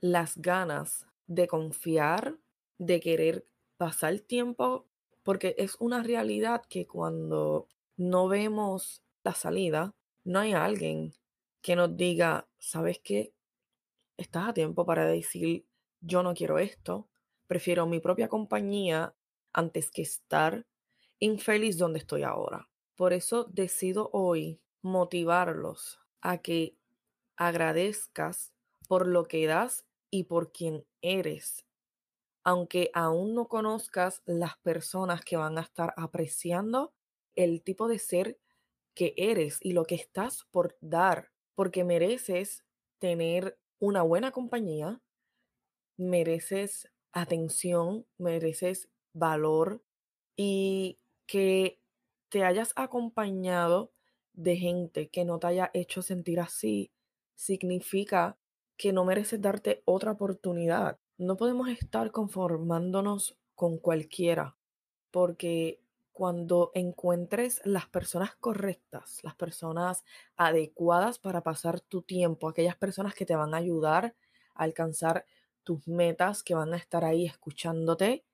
las 0.01 0.39
ganas 0.39 1.07
de 1.27 1.49
confiar, 1.49 2.37
de 2.79 3.01
querer 3.01 3.47
pasar 3.77 4.19
tiempo, 4.21 4.87
porque 5.23 5.55
es 5.59 5.77
una 5.81 6.03
realidad 6.03 6.63
que 6.69 6.87
cuando 6.87 7.69
no 7.97 8.29
vemos 8.29 9.03
la 9.25 9.35
salida, 9.35 9.95
no 10.25 10.41
hay 10.41 10.53
alguien 10.53 11.13
que 11.61 11.77
nos 11.77 11.97
diga, 11.97 12.49
¿sabes 12.59 13.01
qué? 13.03 13.33
Estás 14.17 14.49
a 14.49 14.55
tiempo 14.55 14.87
para 14.87 15.07
decir, 15.07 15.67
yo 16.01 16.23
no 16.23 16.35
quiero 16.35 16.59
esto, 16.59 17.09
prefiero 17.47 17.87
mi 17.87 18.01
propia 18.01 18.29
compañía 18.29 19.15
antes 19.53 19.91
que 19.91 20.03
estar 20.03 20.67
infeliz 21.19 21.79
donde 21.79 21.99
estoy 21.99 22.23
ahora. 22.23 22.68
Por 22.99 23.13
eso 23.13 23.45
decido 23.45 24.11
hoy 24.13 24.61
motivarlos 24.83 26.01
a 26.21 26.39
que 26.39 26.77
agradezcas 27.37 28.53
por 28.89 29.07
lo 29.07 29.23
que 29.23 29.47
das 29.47 29.87
y 30.11 30.25
por 30.25 30.51
quien 30.51 30.85
eres. 31.01 31.65
Aunque 32.43 32.91
aún 32.95 33.37
no 33.37 33.47
conozcas 33.47 34.23
las 34.27 34.59
personas 34.59 35.25
que 35.25 35.37
van 35.37 35.59
a 35.59 35.61
estar 35.61 35.95
apreciando 35.97 36.93
el 37.37 37.63
tipo 37.63 37.87
de 37.87 38.01
ser 38.01 38.41
que 38.97 39.15
eres 39.17 39.61
y 39.63 39.75
lo 39.75 39.85
que 39.85 39.95
estás 39.95 40.49
por 40.51 40.77
dar, 40.81 41.31
porque 41.55 41.85
mereces 41.85 42.65
tener 42.99 43.61
una 43.79 44.03
buena 44.03 44.33
compañía, 44.33 45.01
mereces 45.97 46.91
atención, 47.13 48.09
mereces 48.19 48.89
valor 49.13 49.85
y 50.35 50.99
que 51.27 51.81
te 52.29 52.45
hayas 52.45 52.73
acompañado 52.77 53.93
de 54.33 54.57
gente 54.57 55.09
que 55.09 55.25
no 55.25 55.39
te 55.39 55.49
haya 55.49 55.71
hecho 55.75 56.03
sentir 56.03 56.41
así, 56.41 56.93
significa 57.35 58.37
que 58.77 58.93
no 58.93 59.05
mereces 59.05 59.41
darte 59.41 59.83
otra 59.85 60.13
oportunidad. 60.13 60.99
No 61.17 61.37
podemos 61.37 61.69
estar 61.69 62.13
conformándonos 62.13 63.37
con 63.55 63.79
cualquiera, 63.79 64.57
porque 65.11 65.81
cuando 66.13 66.71
encuentres 66.75 67.61
las 67.65 67.87
personas 67.87 68.35
correctas, 68.37 69.21
las 69.23 69.35
personas 69.35 70.05
adecuadas 70.37 71.19
para 71.19 71.43
pasar 71.43 71.81
tu 71.81 72.03
tiempo, 72.03 72.49
aquellas 72.49 72.77
personas 72.77 73.15
que 73.15 73.27
te 73.27 73.37
van 73.37 73.55
a 73.55 73.59
ayudar 73.59 74.17
a 74.55 74.65
alcanzar 74.65 75.27
tus 75.63 75.87
metas, 75.87 76.43
que 76.43 76.55
van 76.55 76.75
a 76.75 76.77
estar 76.77 77.05
ahí 77.05 77.27
escuchándote, 77.27 78.25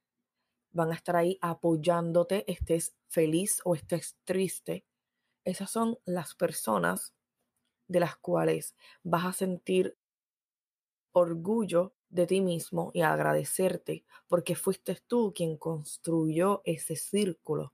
van 0.74 0.90
a 0.90 0.94
estar 0.94 1.16
ahí 1.16 1.38
apoyándote, 1.40 2.44
estés 2.50 2.94
feliz 3.08 3.62
o 3.64 3.74
estés 3.74 4.16
triste. 4.24 4.84
Esas 5.44 5.70
son 5.70 5.98
las 6.04 6.34
personas 6.34 7.14
de 7.88 8.00
las 8.00 8.16
cuales 8.16 8.74
vas 9.02 9.24
a 9.24 9.32
sentir 9.32 9.96
orgullo 11.12 11.94
de 12.10 12.26
ti 12.26 12.40
mismo 12.40 12.90
y 12.92 13.02
agradecerte 13.02 14.04
porque 14.28 14.56
fuiste 14.56 14.98
tú 15.06 15.32
quien 15.34 15.56
construyó 15.56 16.60
ese 16.64 16.96
círculo 16.96 17.72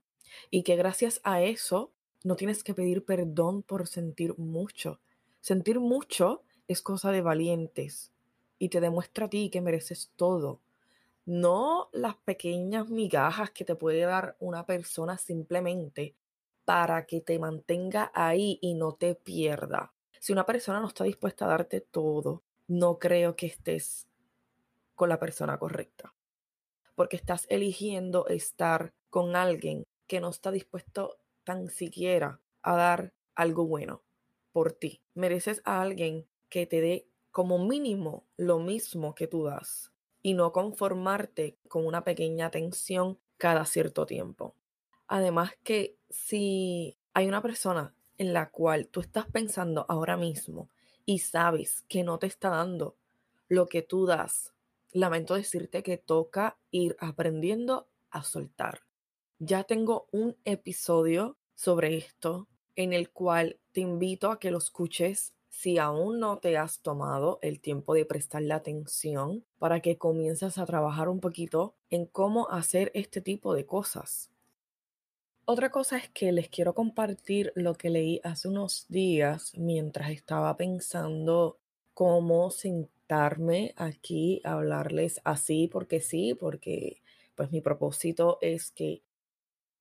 y 0.49 0.63
que 0.63 0.75
gracias 0.75 1.21
a 1.23 1.41
eso 1.41 1.91
no 2.23 2.35
tienes 2.35 2.63
que 2.63 2.73
pedir 2.73 3.03
perdón 3.03 3.63
por 3.63 3.87
sentir 3.87 4.37
mucho. 4.37 4.99
Sentir 5.41 5.79
mucho 5.79 6.43
es 6.67 6.81
cosa 6.83 7.11
de 7.11 7.21
valientes 7.21 8.11
y 8.59 8.69
te 8.69 8.79
demuestra 8.79 9.25
a 9.25 9.29
ti 9.29 9.49
que 9.49 9.61
mereces 9.61 10.11
todo 10.15 10.59
no 11.25 11.89
las 11.93 12.15
pequeñas 12.17 12.89
migajas 12.89 13.51
que 13.51 13.65
te 13.65 13.75
puede 13.75 14.01
dar 14.01 14.35
una 14.39 14.65
persona 14.65 15.17
simplemente 15.17 16.15
para 16.65 17.05
que 17.05 17.21
te 17.21 17.37
mantenga 17.39 18.11
ahí 18.13 18.59
y 18.61 18.73
no 18.73 18.93
te 18.93 19.15
pierda. 19.15 19.93
Si 20.19 20.33
una 20.33 20.45
persona 20.45 20.79
no 20.79 20.87
está 20.87 21.03
dispuesta 21.03 21.45
a 21.45 21.49
darte 21.49 21.81
todo, 21.81 22.43
no 22.67 22.99
creo 22.99 23.35
que 23.35 23.47
estés 23.47 24.07
con 24.95 25.09
la 25.09 25.19
persona 25.19 25.57
correcta. 25.57 26.13
Porque 26.95 27.15
estás 27.15 27.45
eligiendo 27.49 28.27
estar 28.27 28.93
con 29.09 29.35
alguien 29.35 29.83
que 30.07 30.21
no 30.21 30.29
está 30.29 30.51
dispuesto 30.51 31.17
tan 31.43 31.69
siquiera 31.69 32.39
a 32.61 32.75
dar 32.75 33.13
algo 33.35 33.65
bueno 33.65 34.03
por 34.51 34.73
ti. 34.73 35.01
Mereces 35.13 35.61
a 35.65 35.81
alguien 35.81 36.27
que 36.49 36.65
te 36.67 36.81
dé 36.81 37.07
como 37.31 37.65
mínimo 37.65 38.25
lo 38.37 38.59
mismo 38.59 39.15
que 39.15 39.27
tú 39.27 39.45
das 39.45 39.91
y 40.21 40.33
no 40.33 40.51
conformarte 40.51 41.57
con 41.67 41.85
una 41.85 42.03
pequeña 42.03 42.51
tensión 42.51 43.17
cada 43.37 43.65
cierto 43.65 44.05
tiempo. 44.05 44.55
Además 45.07 45.51
que 45.63 45.97
si 46.09 46.97
hay 47.13 47.27
una 47.27 47.41
persona 47.41 47.93
en 48.17 48.33
la 48.33 48.49
cual 48.49 48.87
tú 48.87 48.99
estás 48.99 49.25
pensando 49.27 49.85
ahora 49.89 50.15
mismo 50.17 50.69
y 51.05 51.19
sabes 51.19 51.83
que 51.87 52.03
no 52.03 52.19
te 52.19 52.27
está 52.27 52.49
dando 52.49 52.95
lo 53.47 53.67
que 53.67 53.81
tú 53.81 54.05
das, 54.05 54.53
lamento 54.91 55.35
decirte 55.35 55.83
que 55.83 55.97
toca 55.97 56.57
ir 56.69 56.95
aprendiendo 56.99 57.87
a 58.09 58.23
soltar. 58.23 58.81
Ya 59.39 59.63
tengo 59.63 60.07
un 60.11 60.37
episodio 60.45 61.37
sobre 61.55 61.97
esto 61.97 62.47
en 62.75 62.93
el 62.93 63.09
cual 63.09 63.59
te 63.71 63.81
invito 63.81 64.31
a 64.31 64.39
que 64.39 64.51
lo 64.51 64.59
escuches 64.59 65.33
si 65.51 65.77
aún 65.77 66.19
no 66.19 66.39
te 66.39 66.57
has 66.57 66.79
tomado 66.79 67.37
el 67.41 67.59
tiempo 67.59 67.93
de 67.93 68.05
prestarle 68.05 68.53
atención 68.53 69.45
para 69.59 69.81
que 69.81 69.97
comiences 69.97 70.57
a 70.57 70.65
trabajar 70.65 71.09
un 71.09 71.19
poquito 71.19 71.75
en 71.89 72.05
cómo 72.05 72.49
hacer 72.49 72.89
este 72.95 73.19
tipo 73.19 73.53
de 73.53 73.65
cosas. 73.65 74.31
Otra 75.43 75.69
cosa 75.69 75.97
es 75.97 76.09
que 76.09 76.31
les 76.31 76.47
quiero 76.47 76.73
compartir 76.73 77.51
lo 77.55 77.75
que 77.75 77.89
leí 77.89 78.21
hace 78.23 78.47
unos 78.47 78.85
días 78.87 79.51
mientras 79.57 80.11
estaba 80.11 80.55
pensando 80.55 81.59
cómo 81.93 82.49
sentarme 82.49 83.73
aquí 83.75 84.41
a 84.45 84.53
hablarles 84.53 85.19
así 85.25 85.67
porque 85.67 85.99
sí, 85.99 86.33
porque 86.33 87.01
pues 87.35 87.51
mi 87.51 87.59
propósito 87.59 88.37
es 88.39 88.71
que 88.71 89.03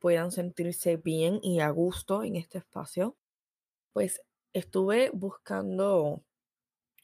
puedan 0.00 0.32
sentirse 0.32 0.96
bien 0.96 1.38
y 1.42 1.60
a 1.60 1.70
gusto 1.70 2.24
en 2.24 2.34
este 2.34 2.58
espacio. 2.58 3.16
Pues 3.92 4.20
estuve 4.52 5.10
buscando 5.12 6.22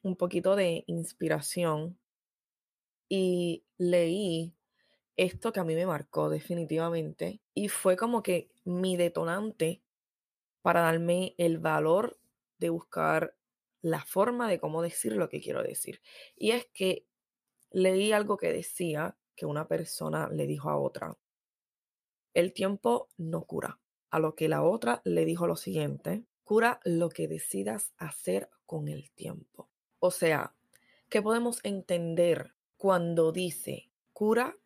un 0.02 0.16
poquito 0.16 0.56
de 0.56 0.84
inspiración 0.86 1.98
y 3.08 3.64
leí 3.78 4.54
esto 5.16 5.52
que 5.52 5.60
a 5.60 5.64
mí 5.64 5.74
me 5.74 5.86
marcó 5.86 6.28
definitivamente 6.28 7.40
y 7.54 7.68
fue 7.68 7.96
como 7.96 8.22
que 8.22 8.50
mi 8.64 8.96
detonante 8.96 9.82
para 10.62 10.82
darme 10.82 11.34
el 11.38 11.58
valor 11.58 12.18
de 12.58 12.70
buscar 12.70 13.36
la 13.82 14.04
forma 14.04 14.48
de 14.48 14.58
cómo 14.58 14.82
decir 14.82 15.12
lo 15.12 15.28
que 15.28 15.40
quiero 15.40 15.62
decir. 15.62 16.02
Y 16.36 16.50
es 16.50 16.66
que 16.74 17.06
leí 17.70 18.12
algo 18.12 18.36
que 18.36 18.52
decía 18.52 19.16
que 19.36 19.46
una 19.46 19.68
persona 19.68 20.28
le 20.28 20.46
dijo 20.46 20.70
a 20.70 20.76
otra, 20.76 21.16
el 22.34 22.52
tiempo 22.52 23.08
no 23.16 23.44
cura. 23.44 23.78
A 24.10 24.18
lo 24.18 24.34
que 24.34 24.48
la 24.48 24.62
otra 24.62 25.02
le 25.04 25.24
dijo 25.24 25.46
lo 25.46 25.56
siguiente, 25.56 26.24
cura 26.46 26.78
lo 26.84 27.08
que 27.08 27.26
decidas 27.26 27.92
hacer 27.98 28.48
con 28.66 28.86
el 28.86 29.10
tiempo. 29.10 29.68
O 29.98 30.12
sea, 30.12 30.54
¿qué 31.08 31.20
podemos 31.20 31.58
entender 31.64 32.54
cuando 32.76 33.32
dice 33.32 33.90
cura 34.12 34.56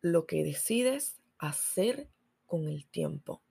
lo 0.00 0.26
que 0.26 0.44
decides 0.44 1.20
hacer 1.38 2.08
con 2.46 2.68
el 2.68 2.86
tiempo? 2.86 3.42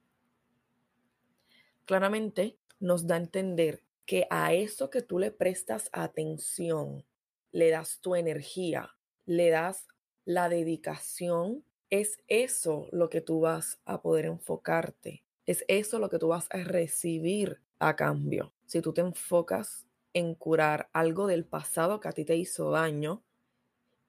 Claramente 1.84 2.58
nos 2.80 3.06
da 3.06 3.16
a 3.16 3.20
entender 3.20 3.84
que 4.06 4.28
a 4.30 4.54
eso 4.54 4.90
que 4.90 5.02
tú 5.02 5.20
le 5.20 5.32
prestas 5.32 5.90
atención, 5.92 7.04
le 7.52 7.70
das 7.70 8.00
tu 8.00 8.16
energía, 8.16 8.96
le 9.25 9.50
das 9.50 9.88
la 10.24 10.48
dedicación, 10.48 11.66
es 11.90 12.18
eso 12.30 12.88
lo 12.94 13.10
que 13.10 13.20
tú 13.20 13.42
vas 13.42 13.82
a 13.84 14.02
poder 14.02 14.24
enfocarte, 14.24 15.23
es 15.46 15.66
eso 15.68 16.00
lo 16.00 16.10
que 16.10 16.20
tú 16.20 16.30
vas 16.30 16.48
a 16.52 16.58
recibir 16.58 17.62
a 17.80 17.96
cambio. 17.96 18.54
Si 18.66 18.82
tú 18.82 18.94
te 18.94 19.02
enfocas 19.02 19.86
en 20.14 20.36
curar 20.36 20.90
algo 20.94 21.28
del 21.28 21.46
pasado 21.46 22.00
que 22.00 22.08
a 22.08 22.14
ti 22.14 22.24
te 22.24 22.36
hizo 22.38 22.72
daño 22.72 23.24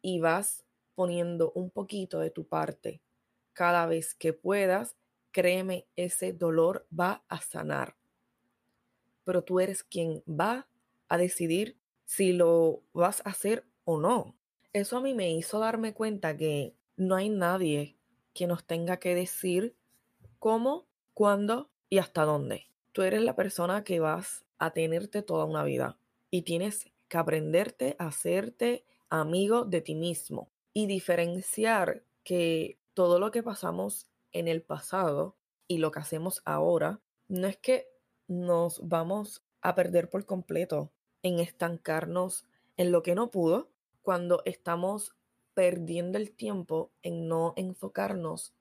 y 0.01 0.20
vas 0.20 0.64
poniendo 0.94 1.51
un 1.53 1.70
poquito 1.70 2.20
de 2.20 2.31
tu 2.31 2.47
parte 2.47 3.01
cada 3.53 3.87
vez 3.87 4.14
que 4.14 4.33
puedas, 4.33 4.97
créeme, 5.33 5.87
ese 5.97 6.33
dolor 6.33 6.87
va 6.99 7.25
a 7.29 7.40
sanar. 7.40 7.97
Pero 9.25 9.42
tú 9.42 9.61
eres 9.61 9.83
quien 9.83 10.23
va 10.29 10.68
a 11.09 11.16
decidir 11.16 11.79
si 12.05 12.33
lo 12.33 12.83
vas 12.92 13.23
a 13.25 13.31
hacer 13.31 13.64
o 13.85 13.99
no. 13.99 14.37
Eso 14.73 14.97
a 14.97 15.01
mí 15.01 15.14
me 15.14 15.33
hizo 15.33 15.59
darme 15.59 15.94
cuenta 15.94 16.37
que 16.37 16.75
no 16.97 17.16
hay 17.16 17.29
nadie 17.29 17.97
que 18.35 18.47
nos 18.47 18.64
tenga 18.64 18.99
que 18.99 19.14
decir 19.14 19.77
cómo, 20.38 20.87
cuándo 21.14 21.70
y 21.88 21.98
hasta 21.98 22.24
dónde. 22.24 22.66
Tú 22.92 23.03
eres 23.03 23.22
la 23.22 23.37
persona 23.37 23.85
que 23.85 24.00
vas 24.00 24.44
a 24.59 24.72
tenerte 24.72 25.22
toda 25.22 25.44
una 25.44 25.64
vida 25.64 25.98
y 26.31 26.42
tienes 26.42 26.90
que 27.09 27.18
aprenderte 27.18 27.96
a 27.98 28.09
hacerte 28.09 28.85
amigo 29.09 29.64
de 29.64 29.81
ti 29.81 29.94
mismo 29.94 30.50
y 30.72 30.87
diferenciar 30.87 32.05
que 32.24 32.79
todo 32.94 33.18
lo 33.18 33.31
que 33.31 33.42
pasamos 33.42 34.09
en 34.33 34.48
el 34.48 34.62
pasado 34.62 35.37
y 35.68 35.79
lo 35.79 35.90
que 35.90 36.00
hacemos 36.00 36.42
ahora 36.44 37.00
no 37.29 37.46
es 37.46 37.57
que 37.57 37.88
nos 38.27 38.87
vamos 38.87 39.44
a 39.61 39.74
perder 39.74 40.11
por 40.11 40.27
completo 40.27 40.92
en 41.22 41.38
estancarnos 41.38 42.44
en 42.77 42.92
lo 42.92 43.03
que 43.03 43.14
no 43.14 43.31
pudo 43.31 43.70
cuando 44.03 44.42
estamos 44.44 45.14
perdiendo 45.55 46.18
el 46.18 46.33
tiempo 46.33 46.90
en 47.03 47.29
no 47.29 47.55
enfocarnos 47.57 48.53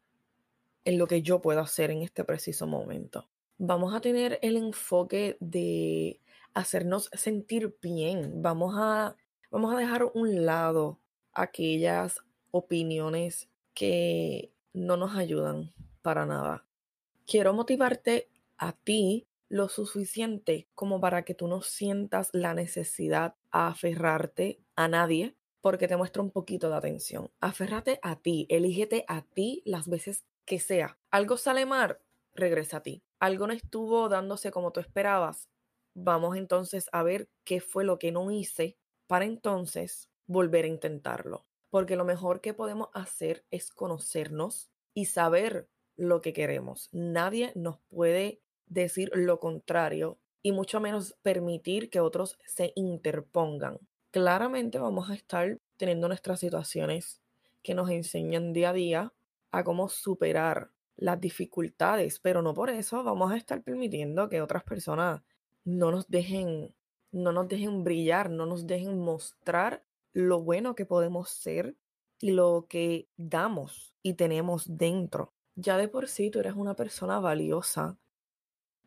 en 0.85 0.97
lo 0.97 1.07
que 1.07 1.21
yo 1.21 1.41
puedo 1.41 1.59
hacer 1.61 1.91
en 1.91 2.01
este 2.01 2.23
preciso 2.23 2.67
momento 2.67 3.27
vamos 3.57 3.93
a 3.93 4.01
tener 4.01 4.39
el 4.41 4.57
enfoque 4.57 5.37
de 5.39 6.19
hacernos 6.53 7.09
sentir 7.13 7.77
bien. 7.81 8.41
Vamos 8.41 8.75
a, 8.77 9.15
vamos 9.51 9.73
a 9.73 9.77
dejar 9.77 10.11
un 10.13 10.45
lado 10.45 10.99
aquellas 11.33 12.19
opiniones 12.51 13.49
que 13.73 14.51
no 14.73 14.97
nos 14.97 15.15
ayudan 15.15 15.73
para 16.01 16.25
nada. 16.25 16.65
Quiero 17.25 17.53
motivarte 17.53 18.29
a 18.57 18.73
ti 18.73 19.27
lo 19.49 19.69
suficiente 19.69 20.67
como 20.75 20.99
para 20.99 21.23
que 21.23 21.33
tú 21.33 21.47
no 21.47 21.61
sientas 21.61 22.29
la 22.33 22.53
necesidad 22.53 23.35
a 23.51 23.67
aferrarte 23.67 24.59
a 24.75 24.87
nadie 24.87 25.35
porque 25.61 25.87
te 25.87 25.95
muestra 25.95 26.21
un 26.21 26.31
poquito 26.31 26.69
de 26.69 26.75
atención. 26.75 27.31
Aférrate 27.39 27.99
a 28.01 28.17
ti, 28.17 28.45
elígete 28.49 29.05
a 29.07 29.21
ti 29.21 29.61
las 29.65 29.87
veces 29.87 30.25
que 30.45 30.59
sea. 30.59 30.97
Algo 31.11 31.37
sale 31.37 31.65
mal, 31.65 31.99
regresa 32.33 32.77
a 32.77 32.83
ti 32.83 33.03
algo 33.23 33.47
no 33.47 33.53
estuvo 33.53 34.09
dándose 34.09 34.51
como 34.51 34.73
tú 34.73 34.81
esperabas, 34.81 35.47
vamos 35.93 36.35
entonces 36.35 36.89
a 36.91 37.03
ver 37.03 37.29
qué 37.45 37.61
fue 37.61 37.85
lo 37.85 37.97
que 37.97 38.11
no 38.11 38.29
hice 38.31 38.77
para 39.07 39.23
entonces 39.23 40.09
volver 40.27 40.65
a 40.65 40.67
intentarlo. 40.67 41.45
Porque 41.69 41.95
lo 41.95 42.03
mejor 42.03 42.41
que 42.41 42.53
podemos 42.53 42.89
hacer 42.93 43.45
es 43.49 43.71
conocernos 43.71 44.69
y 44.93 45.05
saber 45.05 45.69
lo 45.95 46.19
que 46.19 46.33
queremos. 46.33 46.89
Nadie 46.91 47.53
nos 47.55 47.79
puede 47.87 48.41
decir 48.65 49.09
lo 49.13 49.39
contrario 49.39 50.19
y 50.41 50.51
mucho 50.51 50.81
menos 50.81 51.15
permitir 51.21 51.89
que 51.89 52.01
otros 52.01 52.37
se 52.45 52.73
interpongan. 52.75 53.79
Claramente 54.11 54.79
vamos 54.79 55.09
a 55.09 55.13
estar 55.13 55.61
teniendo 55.77 56.09
nuestras 56.09 56.41
situaciones 56.41 57.21
que 57.61 57.73
nos 57.73 57.89
enseñan 57.89 58.51
día 58.51 58.71
a 58.71 58.73
día 58.73 59.13
a 59.53 59.63
cómo 59.63 59.87
superar 59.87 60.71
las 60.97 61.21
dificultades, 61.21 62.19
pero 62.19 62.41
no 62.41 62.53
por 62.55 62.71
eso 62.71 63.03
vamos 63.03 63.31
a 63.31 63.37
estar 63.37 63.61
permitiendo 63.61 64.27
que 64.27 64.41
otras 64.41 64.63
personas 64.63 65.21
no 65.63 65.91
nos 65.91 66.09
dejen, 66.09 66.73
no 67.11 67.31
nos 67.31 67.47
dejen 67.47 67.83
brillar, 67.83 68.31
no 68.31 68.47
nos 68.47 68.65
dejen 68.65 68.99
mostrar 68.99 69.83
lo 70.11 70.41
bueno 70.41 70.73
que 70.73 70.87
podemos 70.87 71.29
ser 71.29 71.75
y 72.19 72.31
lo 72.31 72.65
que 72.67 73.07
damos 73.15 73.93
y 74.01 74.15
tenemos 74.15 74.75
dentro. 74.75 75.33
Ya 75.55 75.77
de 75.77 75.87
por 75.87 76.07
sí 76.07 76.31
tú 76.31 76.39
eres 76.39 76.55
una 76.55 76.75
persona 76.75 77.19
valiosa. 77.19 77.95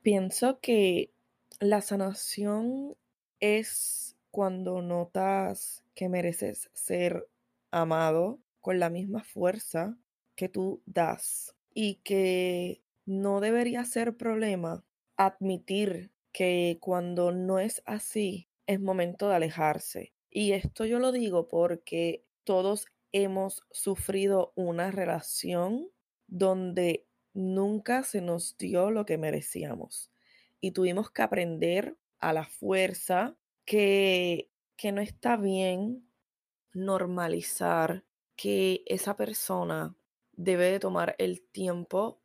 Pienso 0.03 0.59
que 0.59 1.13
la 1.61 1.81
sanación 1.81 2.97
es 3.39 4.17
cuando 4.33 4.83
notas 4.83 5.85
que 5.95 6.09
mereces 6.09 6.71
ser 6.73 7.29
amado 7.71 8.41
con 8.61 8.81
la 8.81 8.91
misma 8.91 9.23
fuerza 9.23 9.97
que 10.37 10.49
tú 10.49 10.83
das 10.87 11.57
y 11.75 11.97
que 11.97 12.83
no 13.05 13.41
debería 13.41 13.85
ser 13.85 14.17
problema 14.17 14.85
admitir 15.17 16.13
que 16.33 16.79
cuando 16.81 17.33
no 17.33 17.59
es 17.59 17.83
así 17.87 18.49
es 18.67 18.81
momento 18.81 19.29
de 19.29 19.37
alejarse. 19.37 20.13
Y 20.31 20.53
esto 20.53 20.85
yo 20.85 20.99
lo 20.99 21.13
digo 21.13 21.49
porque 21.49 22.25
todos 22.45 22.87
hemos 23.13 23.63
sufrido 23.71 24.53
una 24.55 24.91
relación 24.91 25.89
donde 26.27 27.07
nunca 27.33 28.03
se 28.03 28.21
nos 28.21 28.57
dio 28.59 28.91
lo 28.91 29.07
que 29.07 29.19
merecíamos 29.19 30.11
y 30.61 30.73
tuvimos 30.73 31.11
que 31.11 31.23
aprender 31.23 31.97
a 32.19 32.33
la 32.33 32.45
fuerza 32.45 33.37
que, 33.65 34.51
que 34.77 34.93
no 34.93 35.01
está 35.01 35.37
bien 35.37 36.11
normalizar 36.73 38.05
que 38.37 38.83
esa 38.87 39.17
persona 39.17 39.97
debe 40.37 40.71
de 40.71 40.81
tomar 40.81 41.17
el 41.19 41.43
tiempo 41.43 42.21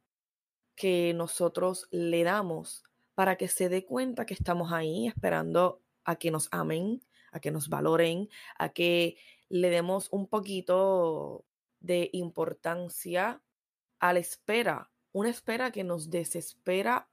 que 0.75 1.13
nosotros 1.13 1.87
le 1.91 2.23
damos 2.23 2.83
para 3.15 3.35
que 3.35 3.47
se 3.47 3.69
dé 3.69 3.85
cuenta 3.85 4.25
que 4.25 4.33
estamos 4.33 4.71
ahí 4.71 5.07
esperando 5.07 5.81
a 6.03 6.15
que 6.15 6.31
nos 6.31 6.47
amen, 6.51 7.01
a 7.31 7.39
que 7.39 7.51
nos 7.51 7.69
valoren, 7.69 8.29
a 8.57 8.69
que 8.69 9.17
le 9.49 9.69
demos 9.69 10.07
un 10.11 10.27
poquito 10.27 11.45
de 11.79 12.09
importancia 12.13 13.41
a 13.99 14.13
la 14.13 14.19
espera, 14.19 14.91
una 15.11 15.29
espera 15.29 15.71
que 15.71 15.83
nos 15.83 16.09
desespera. 16.09 17.09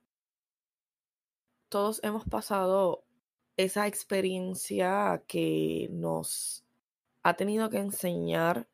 Todos 1.68 2.00
hemos 2.02 2.24
pasado 2.24 3.04
esa 3.56 3.86
experiencia 3.86 5.22
que 5.26 5.88
nos 5.90 6.64
ha 7.22 7.34
tenido 7.34 7.68
que 7.70 7.78
enseñar 7.78 8.68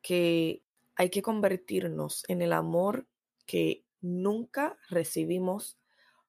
que 0.00 0.62
hay 0.98 1.10
que 1.10 1.22
convertirnos 1.22 2.24
en 2.26 2.42
el 2.42 2.52
amor 2.52 3.06
que 3.46 3.84
nunca 4.00 4.76
recibimos 4.90 5.78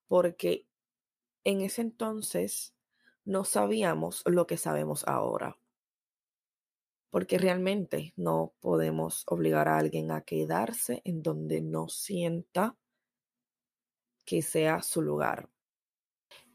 porque 0.07 0.67
en 1.43 1.61
ese 1.61 1.81
entonces 1.81 2.75
no 3.25 3.45
sabíamos 3.45 4.21
lo 4.25 4.45
que 4.45 4.57
sabemos 4.57 5.07
ahora. 5.07 5.57
Porque 7.09 7.39
realmente 7.39 8.13
no 8.15 8.53
podemos 8.59 9.23
obligar 9.25 9.67
a 9.67 9.79
alguien 9.79 10.11
a 10.11 10.21
quedarse 10.21 11.01
en 11.03 11.23
donde 11.23 11.61
no 11.61 11.89
sienta 11.89 12.77
que 14.23 14.43
sea 14.43 14.83
su 14.83 15.01
lugar. 15.01 15.49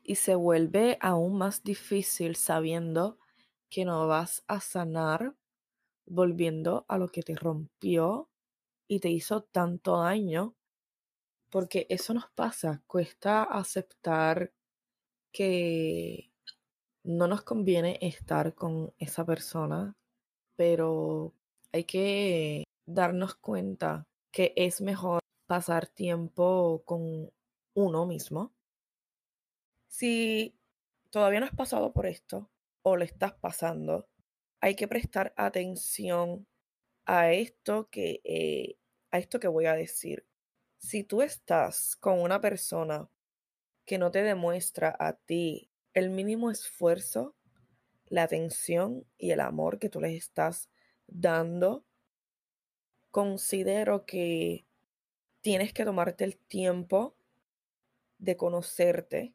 Y 0.04 0.14
se 0.14 0.36
vuelve 0.36 0.98
aún 1.00 1.36
más 1.36 1.64
difícil 1.64 2.36
sabiendo 2.36 3.18
que 3.68 3.84
no 3.84 4.06
vas 4.06 4.44
a 4.46 4.60
sanar 4.60 5.34
volviendo 6.06 6.84
a 6.88 6.98
lo 6.98 7.08
que 7.08 7.22
te 7.22 7.34
rompió 7.34 8.28
y 8.88 9.00
te 9.00 9.10
hizo 9.10 9.42
tanto 9.42 9.98
daño. 9.98 10.54
Porque 11.50 11.86
eso 11.88 12.14
nos 12.14 12.28
pasa, 12.30 12.82
cuesta 12.86 13.44
aceptar 13.44 14.52
que 15.32 16.32
no 17.04 17.28
nos 17.28 17.42
conviene 17.42 17.98
estar 18.00 18.54
con 18.54 18.92
esa 18.98 19.24
persona, 19.24 19.96
pero 20.56 21.34
hay 21.72 21.84
que 21.84 22.64
darnos 22.86 23.34
cuenta 23.36 24.06
que 24.32 24.52
es 24.56 24.80
mejor 24.80 25.20
pasar 25.46 25.86
tiempo 25.86 26.82
con 26.84 27.30
uno 27.74 28.06
mismo. 28.06 28.52
Si 29.88 30.56
todavía 31.10 31.40
no 31.40 31.46
has 31.46 31.54
pasado 31.54 31.92
por 31.92 32.06
esto 32.06 32.50
o 32.82 32.96
le 32.96 33.04
estás 33.04 33.34
pasando, 33.34 34.08
hay 34.64 34.76
que 34.76 34.88
prestar 34.88 35.34
atención 35.36 36.46
a 37.04 37.32
esto 37.32 37.90
que, 37.90 38.22
eh, 38.24 38.78
a 39.10 39.18
esto 39.18 39.38
que 39.38 39.46
voy 39.46 39.66
a 39.66 39.74
decir. 39.74 40.26
Si 40.78 41.04
tú 41.04 41.20
estás 41.20 41.96
con 41.96 42.18
una 42.18 42.40
persona 42.40 43.10
que 43.84 43.98
no 43.98 44.10
te 44.10 44.22
demuestra 44.22 44.96
a 44.98 45.12
ti 45.12 45.70
el 45.92 46.08
mínimo 46.08 46.50
esfuerzo, 46.50 47.36
la 48.06 48.22
atención 48.22 49.04
y 49.18 49.32
el 49.32 49.40
amor 49.40 49.78
que 49.78 49.90
tú 49.90 50.00
les 50.00 50.16
estás 50.16 50.70
dando, 51.08 51.84
considero 53.10 54.06
que 54.06 54.64
tienes 55.42 55.74
que 55.74 55.84
tomarte 55.84 56.24
el 56.24 56.38
tiempo 56.38 57.18
de 58.16 58.38
conocerte, 58.38 59.34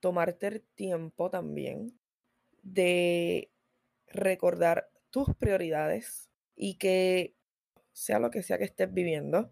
tomarte 0.00 0.46
el 0.46 0.62
tiempo 0.62 1.28
también 1.28 2.00
de 2.62 3.50
recordar 4.16 4.90
tus 5.10 5.34
prioridades 5.36 6.30
y 6.54 6.78
que 6.78 7.36
sea 7.92 8.18
lo 8.18 8.30
que 8.30 8.42
sea 8.42 8.58
que 8.58 8.64
estés 8.64 8.92
viviendo, 8.92 9.50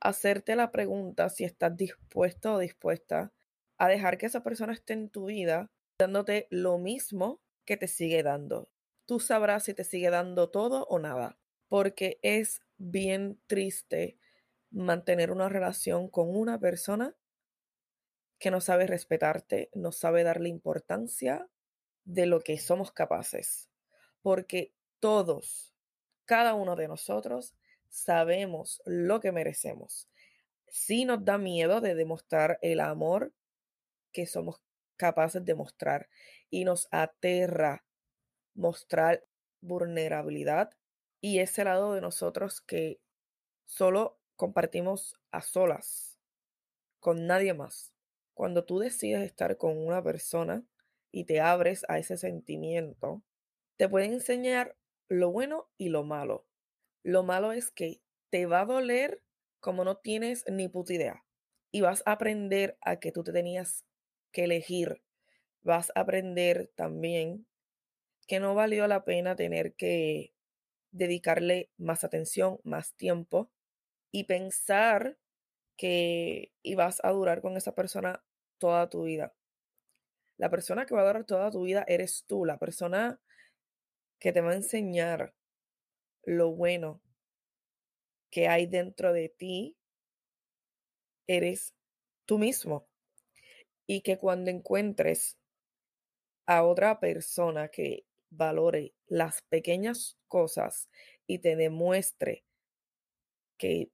hacerte 0.00 0.56
la 0.56 0.72
pregunta 0.72 1.28
si 1.28 1.44
estás 1.44 1.76
dispuesto 1.76 2.54
o 2.54 2.58
dispuesta 2.58 3.32
a 3.78 3.88
dejar 3.88 4.18
que 4.18 4.26
esa 4.26 4.42
persona 4.42 4.72
esté 4.72 4.94
en 4.94 5.10
tu 5.10 5.26
vida 5.26 5.70
dándote 5.98 6.48
lo 6.50 6.78
mismo 6.78 7.40
que 7.64 7.76
te 7.76 7.86
sigue 7.86 8.22
dando. 8.22 8.70
Tú 9.06 9.20
sabrás 9.20 9.64
si 9.64 9.74
te 9.74 9.84
sigue 9.84 10.10
dando 10.10 10.50
todo 10.50 10.84
o 10.86 10.98
nada, 10.98 11.38
porque 11.68 12.18
es 12.22 12.60
bien 12.76 13.40
triste 13.46 14.18
mantener 14.70 15.30
una 15.30 15.48
relación 15.48 16.08
con 16.08 16.34
una 16.34 16.58
persona 16.58 17.14
que 18.38 18.50
no 18.50 18.60
sabe 18.60 18.86
respetarte, 18.86 19.70
no 19.74 19.92
sabe 19.92 20.24
darle 20.24 20.48
importancia 20.48 21.48
de 22.04 22.26
lo 22.26 22.40
que 22.40 22.58
somos 22.58 22.90
capaces 22.90 23.69
porque 24.22 24.72
todos, 25.00 25.74
cada 26.24 26.54
uno 26.54 26.76
de 26.76 26.88
nosotros, 26.88 27.54
sabemos 27.88 28.82
lo 28.84 29.20
que 29.20 29.32
merecemos. 29.32 30.08
Sí 30.68 31.04
nos 31.04 31.24
da 31.24 31.38
miedo 31.38 31.80
de 31.80 31.94
demostrar 31.94 32.58
el 32.62 32.80
amor 32.80 33.32
que 34.12 34.26
somos 34.26 34.60
capaces 34.96 35.44
de 35.44 35.54
mostrar 35.54 36.08
y 36.50 36.64
nos 36.64 36.88
aterra 36.90 37.84
mostrar 38.54 39.24
vulnerabilidad 39.60 40.70
y 41.20 41.38
ese 41.38 41.64
lado 41.64 41.94
de 41.94 42.00
nosotros 42.00 42.60
que 42.60 43.00
solo 43.66 44.18
compartimos 44.36 45.16
a 45.30 45.42
solas, 45.42 46.18
con 46.98 47.26
nadie 47.26 47.54
más. 47.54 47.92
Cuando 48.34 48.64
tú 48.64 48.78
decides 48.78 49.22
estar 49.22 49.56
con 49.58 49.76
una 49.78 50.02
persona 50.02 50.64
y 51.12 51.24
te 51.24 51.40
abres 51.40 51.84
a 51.88 51.98
ese 51.98 52.16
sentimiento, 52.16 53.22
te 53.80 53.88
pueden 53.88 54.12
enseñar 54.12 54.76
lo 55.08 55.30
bueno 55.30 55.70
y 55.78 55.88
lo 55.88 56.04
malo. 56.04 56.46
Lo 57.02 57.22
malo 57.22 57.52
es 57.52 57.70
que 57.70 58.02
te 58.28 58.44
va 58.44 58.60
a 58.60 58.66
doler 58.66 59.22
como 59.58 59.84
no 59.84 59.96
tienes 59.96 60.44
ni 60.46 60.68
puta 60.68 60.92
idea. 60.92 61.24
Y 61.70 61.80
vas 61.80 62.02
a 62.04 62.12
aprender 62.12 62.76
a 62.82 63.00
que 63.00 63.10
tú 63.10 63.24
te 63.24 63.32
tenías 63.32 63.86
que 64.32 64.44
elegir. 64.44 65.02
Vas 65.62 65.92
a 65.94 66.00
aprender 66.00 66.70
también 66.74 67.46
que 68.26 68.38
no 68.38 68.54
valió 68.54 68.86
la 68.86 69.02
pena 69.06 69.34
tener 69.34 69.74
que 69.76 70.34
dedicarle 70.90 71.70
más 71.78 72.04
atención, 72.04 72.60
más 72.62 72.92
tiempo 72.96 73.50
y 74.10 74.24
pensar 74.24 75.16
que 75.78 76.52
ibas 76.62 77.02
a 77.02 77.12
durar 77.12 77.40
con 77.40 77.56
esa 77.56 77.74
persona 77.74 78.22
toda 78.58 78.90
tu 78.90 79.04
vida. 79.04 79.32
La 80.36 80.50
persona 80.50 80.84
que 80.84 80.94
va 80.94 81.00
a 81.00 81.06
durar 81.06 81.24
toda 81.24 81.50
tu 81.50 81.62
vida 81.62 81.82
eres 81.88 82.26
tú, 82.26 82.44
la 82.44 82.58
persona 82.58 83.18
que 84.20 84.32
te 84.32 84.42
va 84.42 84.52
a 84.52 84.56
enseñar 84.56 85.34
lo 86.22 86.52
bueno 86.52 87.02
que 88.30 88.46
hay 88.46 88.66
dentro 88.66 89.12
de 89.12 89.28
ti, 89.30 89.76
eres 91.26 91.74
tú 92.26 92.38
mismo. 92.38 92.88
Y 93.86 94.02
que 94.02 94.18
cuando 94.18 94.50
encuentres 94.50 95.36
a 96.46 96.62
otra 96.64 97.00
persona 97.00 97.68
que 97.68 98.06
valore 98.30 98.94
las 99.06 99.42
pequeñas 99.42 100.16
cosas 100.28 100.88
y 101.26 101.38
te 101.40 101.56
demuestre 101.56 102.44
que, 103.58 103.90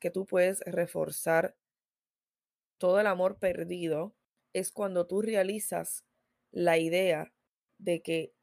que 0.00 0.10
tú 0.10 0.26
puedes 0.26 0.60
reforzar 0.60 1.56
todo 2.78 3.00
el 3.00 3.06
amor 3.06 3.38
perdido, 3.38 4.14
es 4.52 4.70
cuando 4.72 5.06
tú 5.06 5.22
realizas 5.22 6.04
la 6.50 6.76
idea 6.76 7.32
de 7.78 8.02
que 8.02 8.34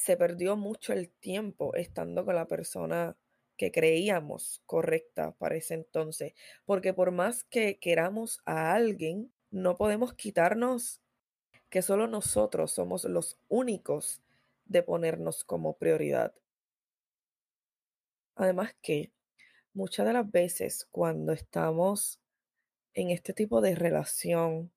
se 0.00 0.16
perdió 0.16 0.56
mucho 0.56 0.94
el 0.94 1.10
tiempo 1.10 1.74
estando 1.74 2.24
con 2.24 2.34
la 2.34 2.48
persona 2.48 3.18
que 3.58 3.70
creíamos 3.70 4.62
correcta 4.64 5.32
para 5.32 5.56
ese 5.56 5.74
entonces, 5.74 6.32
porque 6.64 6.94
por 6.94 7.10
más 7.10 7.44
que 7.44 7.78
queramos 7.78 8.40
a 8.46 8.72
alguien, 8.72 9.30
no 9.50 9.76
podemos 9.76 10.14
quitarnos 10.14 11.02
que 11.68 11.82
solo 11.82 12.06
nosotros 12.06 12.72
somos 12.72 13.04
los 13.04 13.38
únicos 13.48 14.22
de 14.64 14.82
ponernos 14.82 15.44
como 15.44 15.76
prioridad. 15.76 16.32
Además 18.36 18.74
que 18.80 19.12
muchas 19.74 20.06
de 20.06 20.14
las 20.14 20.30
veces 20.30 20.88
cuando 20.90 21.32
estamos 21.32 22.20
en 22.94 23.10
este 23.10 23.34
tipo 23.34 23.60
de 23.60 23.74
relación 23.74 24.72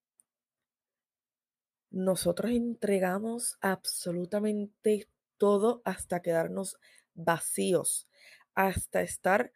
nosotros 1.93 2.51
entregamos 2.51 3.55
absolutamente 3.61 5.07
todo 5.43 5.81
hasta 5.83 6.21
quedarnos 6.21 6.77
vacíos, 7.15 8.07
hasta 8.55 9.01
estar 9.01 9.51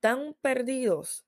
tan 0.00 0.32
perdidos 0.40 1.26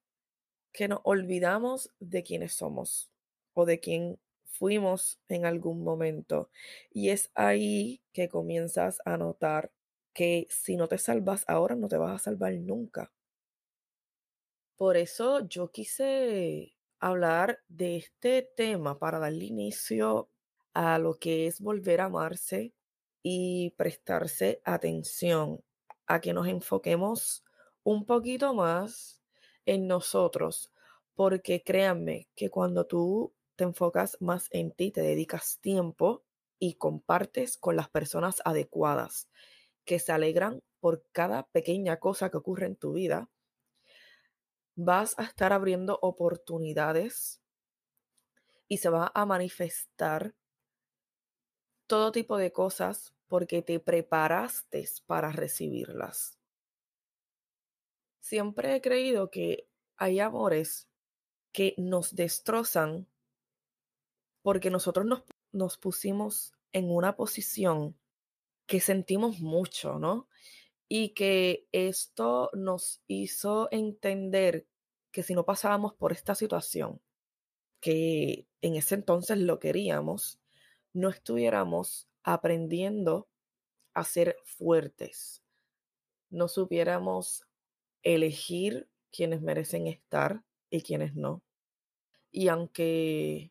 que 0.72 0.88
nos 0.88 1.00
olvidamos 1.04 1.92
de 2.00 2.22
quiénes 2.22 2.54
somos 2.54 3.10
o 3.52 3.66
de 3.66 3.80
quién 3.80 4.18
fuimos 4.46 5.20
en 5.28 5.44
algún 5.44 5.84
momento. 5.84 6.50
Y 6.90 7.10
es 7.10 7.30
ahí 7.34 8.00
que 8.14 8.30
comienzas 8.30 9.02
a 9.04 9.18
notar 9.18 9.72
que 10.14 10.46
si 10.48 10.78
no 10.78 10.88
te 10.88 10.96
salvas 10.96 11.44
ahora, 11.46 11.76
no 11.76 11.88
te 11.88 11.98
vas 11.98 12.14
a 12.14 12.24
salvar 12.24 12.54
nunca. 12.54 13.12
Por 14.78 14.96
eso 14.96 15.46
yo 15.46 15.70
quise 15.70 16.78
hablar 16.98 17.60
de 17.68 17.96
este 17.98 18.40
tema 18.56 18.98
para 18.98 19.18
darle 19.18 19.44
inicio 19.44 20.30
a 20.72 20.98
lo 20.98 21.18
que 21.18 21.46
es 21.46 21.60
volver 21.60 22.00
a 22.00 22.06
amarse 22.06 22.72
y 23.30 23.74
prestarse 23.76 24.62
atención 24.64 25.62
a 26.06 26.18
que 26.22 26.32
nos 26.32 26.48
enfoquemos 26.48 27.44
un 27.82 28.06
poquito 28.06 28.54
más 28.54 29.20
en 29.66 29.86
nosotros, 29.86 30.72
porque 31.14 31.62
créanme 31.62 32.30
que 32.34 32.48
cuando 32.48 32.86
tú 32.86 33.34
te 33.54 33.64
enfocas 33.64 34.16
más 34.20 34.48
en 34.50 34.72
ti, 34.72 34.92
te 34.92 35.02
dedicas 35.02 35.58
tiempo 35.60 36.24
y 36.58 36.76
compartes 36.76 37.58
con 37.58 37.76
las 37.76 37.90
personas 37.90 38.40
adecuadas 38.46 39.28
que 39.84 39.98
se 39.98 40.12
alegran 40.12 40.62
por 40.80 41.04
cada 41.12 41.48
pequeña 41.48 41.98
cosa 41.98 42.30
que 42.30 42.38
ocurre 42.38 42.64
en 42.64 42.76
tu 42.76 42.94
vida, 42.94 43.28
vas 44.74 45.18
a 45.18 45.24
estar 45.24 45.52
abriendo 45.52 45.98
oportunidades 46.00 47.42
y 48.68 48.78
se 48.78 48.88
va 48.88 49.12
a 49.14 49.26
manifestar 49.26 50.34
todo 51.86 52.10
tipo 52.10 52.38
de 52.38 52.52
cosas 52.52 53.14
porque 53.28 53.62
te 53.62 53.78
preparaste 53.78 54.88
para 55.06 55.30
recibirlas. 55.30 56.38
Siempre 58.20 58.74
he 58.74 58.80
creído 58.80 59.30
que 59.30 59.68
hay 59.96 60.20
amores 60.20 60.88
que 61.52 61.74
nos 61.76 62.14
destrozan 62.14 63.06
porque 64.42 64.70
nosotros 64.70 65.06
nos, 65.06 65.22
nos 65.52 65.78
pusimos 65.78 66.52
en 66.72 66.90
una 66.90 67.16
posición 67.16 67.98
que 68.66 68.80
sentimos 68.80 69.40
mucho, 69.40 69.98
¿no? 69.98 70.28
Y 70.88 71.10
que 71.10 71.66
esto 71.72 72.50
nos 72.54 73.02
hizo 73.06 73.68
entender 73.70 74.66
que 75.10 75.22
si 75.22 75.34
no 75.34 75.44
pasábamos 75.44 75.94
por 75.94 76.12
esta 76.12 76.34
situación, 76.34 77.00
que 77.80 78.46
en 78.60 78.76
ese 78.76 78.94
entonces 78.94 79.38
lo 79.38 79.58
queríamos, 79.58 80.38
no 80.92 81.08
estuviéramos 81.08 82.07
aprendiendo 82.32 83.26
a 83.94 84.04
ser 84.04 84.36
fuertes, 84.44 85.42
no 86.28 86.46
supiéramos 86.48 87.46
elegir 88.02 88.86
quienes 89.10 89.40
merecen 89.40 89.86
estar 89.86 90.44
y 90.68 90.82
quienes 90.82 91.14
no. 91.14 91.42
Y 92.30 92.48
aunque 92.48 93.50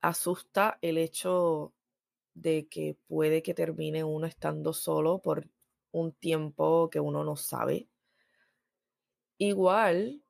asusta 0.00 0.78
el 0.82 0.98
hecho 0.98 1.74
de 2.34 2.68
que 2.68 2.96
puede 3.08 3.42
que 3.42 3.54
termine 3.54 4.04
uno 4.04 4.26
estando 4.26 4.72
solo 4.72 5.20
por 5.20 5.48
un 5.90 6.12
tiempo 6.12 6.88
que 6.90 7.00
uno 7.00 7.24
no 7.24 7.34
sabe, 7.34 7.88
igual 9.36 10.22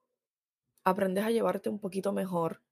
aprendes 0.83 1.25
a 1.25 1.31
llevarte 1.31 1.69
un 1.69 1.79
poquito 1.79 2.15
mejor 2.15 2.63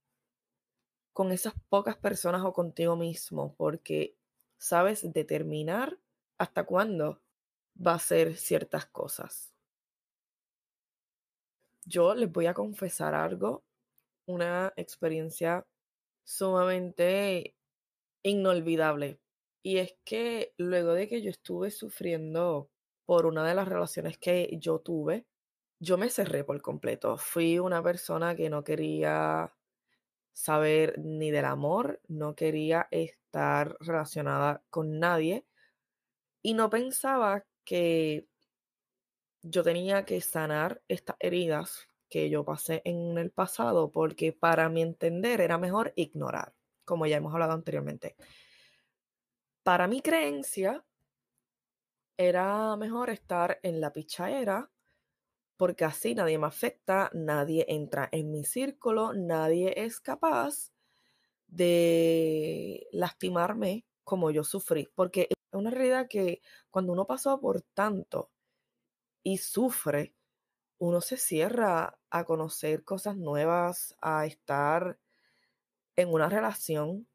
con 1.12 1.30
esas 1.30 1.52
pocas 1.68 1.98
personas 1.98 2.42
o 2.42 2.54
contigo 2.54 2.96
mismo, 2.96 3.54
porque 3.56 4.16
sabes 4.64 5.12
determinar 5.12 5.98
hasta 6.38 6.64
cuándo 6.64 7.20
va 7.76 7.94
a 7.94 7.98
ser 7.98 8.34
ciertas 8.38 8.86
cosas. 8.86 9.54
Yo 11.84 12.14
les 12.14 12.32
voy 12.32 12.46
a 12.46 12.54
confesar 12.54 13.14
algo, 13.14 13.62
una 14.24 14.72
experiencia 14.76 15.66
sumamente 16.24 17.54
inolvidable. 18.22 19.20
Y 19.62 19.78
es 19.78 19.96
que 20.02 20.54
luego 20.56 20.94
de 20.94 21.08
que 21.08 21.20
yo 21.20 21.28
estuve 21.28 21.70
sufriendo 21.70 22.70
por 23.04 23.26
una 23.26 23.46
de 23.46 23.54
las 23.54 23.68
relaciones 23.68 24.16
que 24.16 24.48
yo 24.58 24.78
tuve, 24.78 25.26
yo 25.78 25.98
me 25.98 26.08
cerré 26.08 26.42
por 26.42 26.62
completo. 26.62 27.18
Fui 27.18 27.58
una 27.58 27.82
persona 27.82 28.34
que 28.34 28.48
no 28.48 28.64
quería 28.64 29.54
saber 30.34 30.98
ni 30.98 31.30
del 31.30 31.46
amor, 31.46 32.00
no 32.08 32.34
quería 32.34 32.88
estar 32.90 33.76
relacionada 33.80 34.62
con 34.68 34.98
nadie 34.98 35.46
y 36.42 36.52
no 36.52 36.68
pensaba 36.68 37.46
que 37.64 38.28
yo 39.42 39.62
tenía 39.62 40.04
que 40.04 40.20
sanar 40.20 40.82
estas 40.88 41.16
heridas 41.20 41.88
que 42.10 42.28
yo 42.28 42.44
pasé 42.44 42.82
en 42.84 43.16
el 43.16 43.30
pasado 43.30 43.90
porque 43.90 44.32
para 44.32 44.68
mi 44.68 44.82
entender 44.82 45.40
era 45.40 45.56
mejor 45.56 45.92
ignorar, 45.96 46.52
como 46.84 47.06
ya 47.06 47.16
hemos 47.16 47.32
hablado 47.32 47.52
anteriormente. 47.52 48.16
Para 49.62 49.86
mi 49.86 50.02
creencia 50.02 50.84
era 52.16 52.76
mejor 52.76 53.10
estar 53.10 53.58
en 53.62 53.80
la 53.80 53.92
pichadera 53.92 54.70
porque 55.56 55.84
así 55.84 56.14
nadie 56.14 56.38
me 56.38 56.46
afecta, 56.46 57.10
nadie 57.14 57.66
entra 57.68 58.08
en 58.12 58.30
mi 58.30 58.44
círculo, 58.44 59.12
nadie 59.14 59.74
es 59.84 60.00
capaz 60.00 60.72
de 61.48 62.86
lastimarme 62.92 63.86
como 64.04 64.30
yo 64.30 64.44
sufrí, 64.44 64.88
porque 64.94 65.28
es 65.30 65.36
una 65.52 65.70
realidad 65.70 66.08
que 66.08 66.42
cuando 66.70 66.92
uno 66.92 67.06
pasó 67.06 67.40
por 67.40 67.62
tanto 67.62 68.30
y 69.22 69.38
sufre, 69.38 70.14
uno 70.78 71.00
se 71.00 71.16
cierra 71.16 71.98
a 72.10 72.24
conocer 72.24 72.84
cosas 72.84 73.16
nuevas, 73.16 73.96
a 74.00 74.26
estar 74.26 74.98
en 75.96 76.12
una 76.12 76.28
relación, 76.28 77.08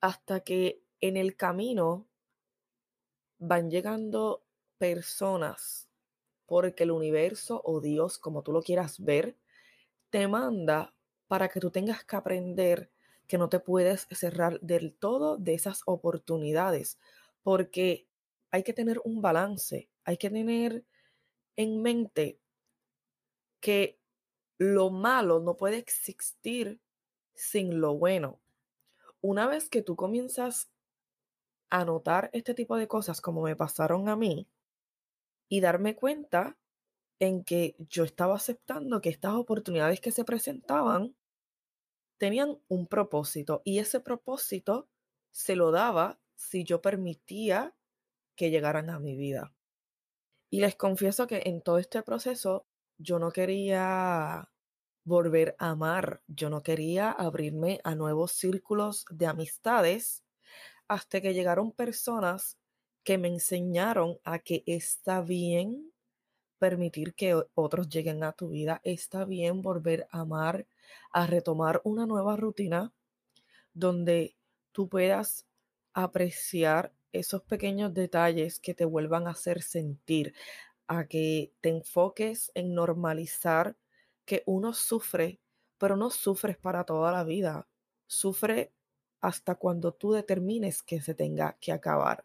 hasta 0.00 0.40
que 0.40 0.82
en 1.00 1.16
el 1.16 1.36
camino 1.36 2.08
van 3.38 3.70
llegando 3.70 4.44
personas 4.78 5.89
porque 6.50 6.82
el 6.82 6.90
universo 6.90 7.62
o 7.64 7.80
Dios, 7.80 8.18
como 8.18 8.42
tú 8.42 8.50
lo 8.50 8.60
quieras 8.60 8.98
ver, 8.98 9.36
te 10.10 10.26
manda 10.26 10.92
para 11.28 11.48
que 11.48 11.60
tú 11.60 11.70
tengas 11.70 12.04
que 12.04 12.16
aprender 12.16 12.90
que 13.28 13.38
no 13.38 13.48
te 13.48 13.60
puedes 13.60 14.08
cerrar 14.10 14.58
del 14.58 14.92
todo 14.92 15.36
de 15.36 15.54
esas 15.54 15.82
oportunidades, 15.86 16.98
porque 17.44 18.08
hay 18.50 18.64
que 18.64 18.72
tener 18.72 19.00
un 19.04 19.22
balance, 19.22 19.88
hay 20.02 20.16
que 20.16 20.28
tener 20.28 20.84
en 21.54 21.82
mente 21.82 22.40
que 23.60 24.00
lo 24.58 24.90
malo 24.90 25.38
no 25.38 25.56
puede 25.56 25.76
existir 25.76 26.80
sin 27.32 27.80
lo 27.80 27.94
bueno. 27.96 28.40
Una 29.20 29.46
vez 29.46 29.68
que 29.68 29.82
tú 29.82 29.94
comienzas 29.94 30.68
a 31.68 31.84
notar 31.84 32.28
este 32.32 32.54
tipo 32.54 32.76
de 32.76 32.88
cosas 32.88 33.20
como 33.20 33.42
me 33.42 33.54
pasaron 33.54 34.08
a 34.08 34.16
mí, 34.16 34.48
y 35.50 35.60
darme 35.60 35.96
cuenta 35.96 36.56
en 37.18 37.44
que 37.44 37.74
yo 37.78 38.04
estaba 38.04 38.36
aceptando 38.36 39.02
que 39.02 39.10
estas 39.10 39.34
oportunidades 39.34 40.00
que 40.00 40.12
se 40.12 40.24
presentaban 40.24 41.14
tenían 42.16 42.58
un 42.68 42.86
propósito 42.86 43.60
y 43.64 43.80
ese 43.80 44.00
propósito 44.00 44.88
se 45.32 45.56
lo 45.56 45.72
daba 45.72 46.18
si 46.36 46.64
yo 46.64 46.80
permitía 46.80 47.74
que 48.36 48.50
llegaran 48.50 48.88
a 48.90 49.00
mi 49.00 49.16
vida. 49.16 49.52
Y 50.50 50.60
les 50.60 50.76
confieso 50.76 51.26
que 51.26 51.42
en 51.44 51.62
todo 51.62 51.78
este 51.78 52.02
proceso 52.02 52.66
yo 52.96 53.18
no 53.18 53.32
quería 53.32 54.50
volver 55.04 55.56
a 55.58 55.70
amar, 55.70 56.22
yo 56.28 56.48
no 56.48 56.62
quería 56.62 57.10
abrirme 57.10 57.80
a 57.82 57.96
nuevos 57.96 58.32
círculos 58.32 59.04
de 59.10 59.26
amistades 59.26 60.22
hasta 60.86 61.20
que 61.20 61.34
llegaron 61.34 61.72
personas 61.72 62.59
que 63.04 63.18
me 63.18 63.28
enseñaron 63.28 64.18
a 64.24 64.38
que 64.38 64.62
está 64.66 65.20
bien 65.22 65.92
permitir 66.58 67.14
que 67.14 67.42
otros 67.54 67.88
lleguen 67.88 68.22
a 68.22 68.32
tu 68.32 68.50
vida, 68.50 68.80
está 68.84 69.24
bien 69.24 69.62
volver 69.62 70.06
a 70.10 70.20
amar, 70.20 70.66
a 71.10 71.26
retomar 71.26 71.80
una 71.84 72.06
nueva 72.06 72.36
rutina 72.36 72.92
donde 73.72 74.36
tú 74.72 74.88
puedas 74.88 75.46
apreciar 75.94 76.92
esos 77.12 77.42
pequeños 77.42 77.94
detalles 77.94 78.60
que 78.60 78.74
te 78.74 78.84
vuelvan 78.84 79.26
a 79.26 79.30
hacer 79.30 79.62
sentir, 79.62 80.34
a 80.86 81.06
que 81.06 81.52
te 81.60 81.70
enfoques 81.70 82.52
en 82.54 82.74
normalizar 82.74 83.76
que 84.24 84.42
uno 84.46 84.72
sufre, 84.74 85.40
pero 85.78 85.96
no 85.96 86.10
sufres 86.10 86.56
para 86.58 86.84
toda 86.84 87.10
la 87.12 87.24
vida, 87.24 87.68
sufre 88.06 88.72
hasta 89.20 89.54
cuando 89.56 89.92
tú 89.92 90.12
determines 90.12 90.82
que 90.82 91.00
se 91.00 91.14
tenga 91.14 91.56
que 91.60 91.72
acabar. 91.72 92.24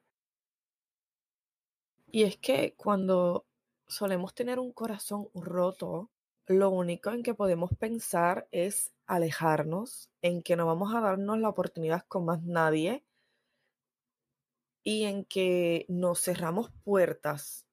Y 2.07 2.23
es 2.23 2.37
que 2.37 2.75
cuando 2.75 3.45
solemos 3.87 4.33
tener 4.33 4.59
un 4.59 4.71
corazón 4.71 5.29
roto, 5.33 6.09
lo 6.47 6.69
único 6.69 7.11
en 7.11 7.23
que 7.23 7.33
podemos 7.33 7.71
pensar 7.77 8.47
es 8.51 8.93
alejarnos, 9.07 10.09
en 10.21 10.43
que 10.43 10.55
no 10.55 10.65
vamos 10.65 10.93
a 10.93 11.01
darnos 11.01 11.39
la 11.39 11.49
oportunidad 11.49 12.05
con 12.07 12.25
más 12.25 12.43
nadie 12.43 13.03
y 14.83 15.03
en 15.05 15.25
que 15.25 15.85
nos 15.89 16.21
cerramos 16.21 16.71
puertas 16.83 17.65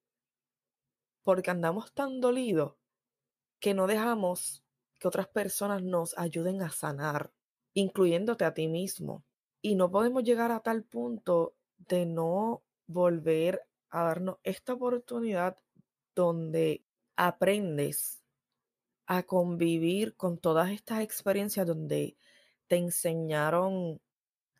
porque 1.22 1.50
andamos 1.50 1.92
tan 1.92 2.20
dolidos 2.20 2.74
que 3.60 3.74
no 3.74 3.86
dejamos 3.86 4.64
que 4.98 5.08
otras 5.08 5.28
personas 5.28 5.82
nos 5.82 6.16
ayuden 6.18 6.62
a 6.62 6.70
sanar, 6.70 7.32
incluyéndote 7.74 8.44
a 8.44 8.54
ti 8.54 8.68
mismo. 8.68 9.24
Y 9.60 9.76
no 9.76 9.90
podemos 9.90 10.24
llegar 10.24 10.50
a 10.50 10.60
tal 10.60 10.84
punto 10.84 11.54
de 11.76 12.06
no 12.06 12.62
volver 12.86 13.62
a 13.92 14.04
darnos 14.04 14.38
esta 14.42 14.72
oportunidad 14.72 15.56
donde 16.14 16.82
aprendes 17.14 18.24
a 19.06 19.22
convivir 19.22 20.16
con 20.16 20.38
todas 20.38 20.70
estas 20.70 21.02
experiencias 21.02 21.66
donde 21.66 22.16
te 22.66 22.76
enseñaron 22.76 24.00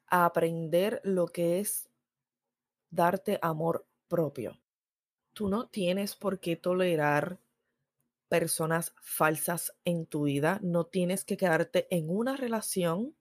a 0.07 0.27
aprender 0.27 1.01
lo 1.03 1.27
que 1.27 1.61
es 1.61 1.89
darte 2.91 3.39
amor 3.41 3.87
propio. 4.07 4.61
Tú 5.33 5.49
no 5.49 5.67
tienes 5.67 6.15
por 6.15 6.39
qué 6.39 6.57
tolerar 6.57 7.41
personas 8.29 8.95
falsas 9.01 9.73
en 9.87 10.05
tu 10.05 10.25
vida, 10.25 10.61
no 10.63 10.85
tienes 10.85 11.25
que 11.25 11.39
quedarte 11.39 11.87
en 11.91 12.11
una 12.11 12.37
relación 12.37 13.17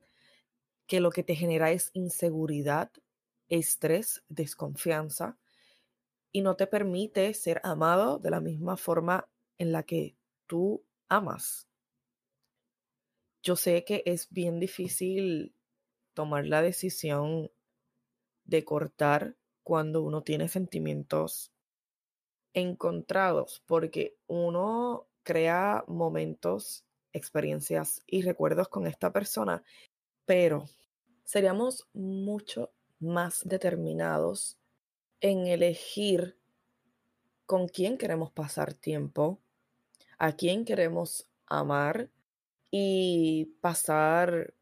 que 0.88 1.00
lo 1.00 1.12
que 1.12 1.24
te 1.24 1.36
genera 1.36 1.72
es 1.72 1.90
inseguridad, 1.94 2.92
estrés, 3.48 4.24
desconfianza 4.28 5.38
y 6.32 6.42
no 6.42 6.56
te 6.56 6.68
permite 6.68 7.34
ser 7.34 7.62
amado 7.64 8.20
de 8.20 8.32
la 8.32 8.40
misma 8.40 8.78
forma 8.78 9.30
en 9.58 9.72
la 9.72 9.84
que 9.84 10.16
tú 10.48 10.84
amas. 11.10 11.68
yo 13.44 13.56
sé 13.56 13.84
que 13.84 14.04
es 14.06 14.30
bien 14.30 14.60
difícil 14.60 15.56
tomar 16.14 16.46
la 16.46 16.62
decisión 16.62 17.52
de 18.46 18.64
cortar 18.64 19.36
cuando 19.64 20.04
uno 20.04 20.22
tiene 20.24 20.48
sentimientos 20.48 21.52
encontrados, 22.54 23.64
porque 23.66 24.18
uno 24.28 25.08
crea 25.24 25.84
momentos, 25.88 26.86
experiencias 27.14 28.04
y 28.06 28.22
recuerdos 28.22 28.68
con 28.70 28.88
esta 28.88 29.12
persona, 29.12 29.64
pero 30.26 30.66
seríamos 31.24 31.88
mucho 31.94 32.72
más 33.00 33.42
determinados 33.46 34.61
en 35.22 35.48
elegir 35.48 36.38
con 37.46 37.68
quién 37.68 37.98
queremos 37.98 38.32
pasar 38.32 38.74
tiempo, 38.74 39.40
a 40.18 40.34
quién 40.34 40.66
queremos 40.66 41.28
amar 41.46 42.10
y 42.72 43.46
pasar 43.62 44.54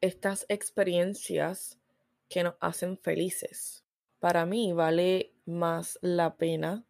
estas 0.00 0.46
experiencias 0.48 1.78
que 2.28 2.42
nos 2.42 2.54
hacen 2.60 2.98
felices. 2.98 3.84
Para 4.18 4.46
mí 4.46 4.72
vale 4.72 5.32
más 5.44 5.98
la 6.02 6.36
pena 6.36 6.84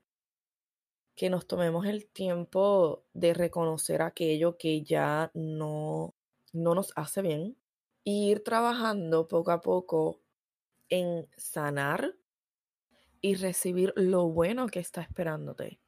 que 1.15 1.31
nos 1.31 1.47
tomemos 1.47 1.87
el 1.87 2.07
tiempo 2.07 3.03
de 3.13 3.35
reconocer 3.35 4.03
aquello 4.03 4.57
que 4.57 4.83
ya 4.83 5.31
no, 5.35 6.15
no 6.53 6.75
nos 6.75 6.93
hace 6.97 7.23
bien 7.23 7.57
e 8.05 8.11
ir 8.11 8.45
trabajando 8.45 9.27
poco 9.27 9.51
a 9.51 9.61
poco 9.61 10.21
en 10.89 11.29
sanar 11.37 12.15
y 13.21 13.35
recibir 13.35 13.93
lo 13.97 14.29
bueno 14.29 14.67
que 14.69 14.81
está 14.81 15.03
esperándote. 15.03 15.79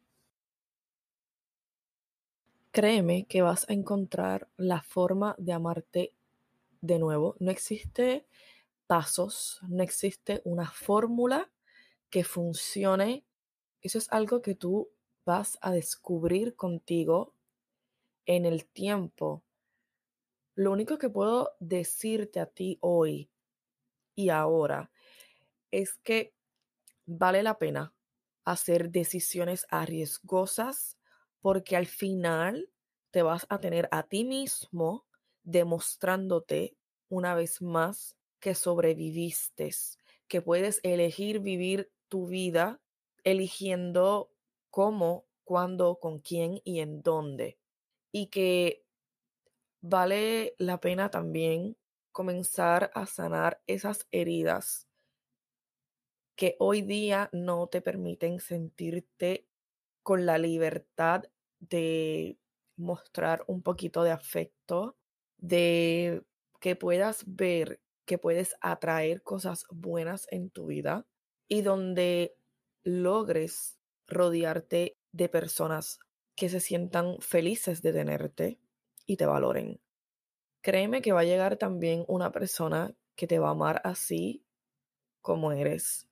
Créeme 2.72 3.26
que 3.26 3.42
vas 3.42 3.68
a 3.68 3.72
encontrar 3.72 4.48
la 4.56 4.80
forma 4.82 5.34
de 5.38 5.52
amarte 5.52 6.14
de 6.80 6.98
nuevo. 6.98 7.36
No 7.40 7.50
existe 7.50 8.26
pasos, 8.86 9.60
no 9.68 9.82
existe 9.82 10.40
una 10.44 10.70
fórmula 10.70 11.50
que 12.10 12.24
funcione. 12.24 13.24
Eso 13.82 13.98
es 13.98 14.10
algo 14.12 14.40
que 14.40 14.54
tú 14.54 14.90
vas 15.24 15.58
a 15.60 15.72
descubrir 15.72 16.54
contigo 16.54 17.34
en 18.26 18.44
el 18.44 18.66
tiempo. 18.66 19.42
Lo 20.54 20.72
único 20.72 20.98
que 20.98 21.08
puedo 21.08 21.52
decirte 21.58 22.38
a 22.38 22.46
ti 22.46 22.78
hoy 22.80 23.30
y 24.14 24.28
ahora 24.28 24.90
es 25.70 25.94
que 25.94 26.34
vale 27.10 27.42
la 27.42 27.58
pena 27.58 27.92
hacer 28.44 28.90
decisiones 28.90 29.66
arriesgosas 29.68 30.96
porque 31.40 31.76
al 31.76 31.86
final 31.86 32.70
te 33.10 33.22
vas 33.22 33.46
a 33.48 33.58
tener 33.58 33.88
a 33.90 34.04
ti 34.04 34.24
mismo 34.24 35.06
demostrándote 35.42 36.76
una 37.08 37.34
vez 37.34 37.60
más 37.62 38.16
que 38.38 38.54
sobreviviste, 38.54 39.70
que 40.28 40.40
puedes 40.40 40.78
elegir 40.84 41.40
vivir 41.40 41.90
tu 42.08 42.28
vida 42.28 42.80
eligiendo 43.24 44.30
cómo, 44.70 45.26
cuándo, 45.42 45.98
con 45.98 46.20
quién 46.20 46.60
y 46.64 46.78
en 46.78 47.02
dónde. 47.02 47.58
Y 48.12 48.28
que 48.28 48.84
vale 49.80 50.54
la 50.58 50.80
pena 50.80 51.10
también 51.10 51.76
comenzar 52.12 52.92
a 52.94 53.06
sanar 53.06 53.60
esas 53.66 54.06
heridas 54.12 54.89
que 56.40 56.56
hoy 56.58 56.80
día 56.80 57.28
no 57.34 57.66
te 57.66 57.82
permiten 57.82 58.40
sentirte 58.40 59.46
con 60.02 60.24
la 60.24 60.38
libertad 60.38 61.24
de 61.58 62.38
mostrar 62.78 63.44
un 63.46 63.60
poquito 63.60 64.04
de 64.04 64.12
afecto, 64.12 64.96
de 65.36 66.22
que 66.58 66.76
puedas 66.76 67.24
ver 67.26 67.82
que 68.06 68.16
puedes 68.16 68.56
atraer 68.62 69.22
cosas 69.22 69.66
buenas 69.68 70.28
en 70.30 70.48
tu 70.48 70.68
vida 70.68 71.06
y 71.46 71.60
donde 71.60 72.34
logres 72.84 73.78
rodearte 74.06 74.96
de 75.12 75.28
personas 75.28 75.98
que 76.36 76.48
se 76.48 76.60
sientan 76.60 77.18
felices 77.20 77.82
de 77.82 77.92
tenerte 77.92 78.58
y 79.04 79.18
te 79.18 79.26
valoren. 79.26 79.78
Créeme 80.62 81.02
que 81.02 81.12
va 81.12 81.20
a 81.20 81.24
llegar 81.24 81.58
también 81.58 82.06
una 82.08 82.32
persona 82.32 82.94
que 83.14 83.26
te 83.26 83.38
va 83.38 83.48
a 83.48 83.52
amar 83.52 83.82
así 83.84 84.42
como 85.20 85.52
eres, 85.52 86.09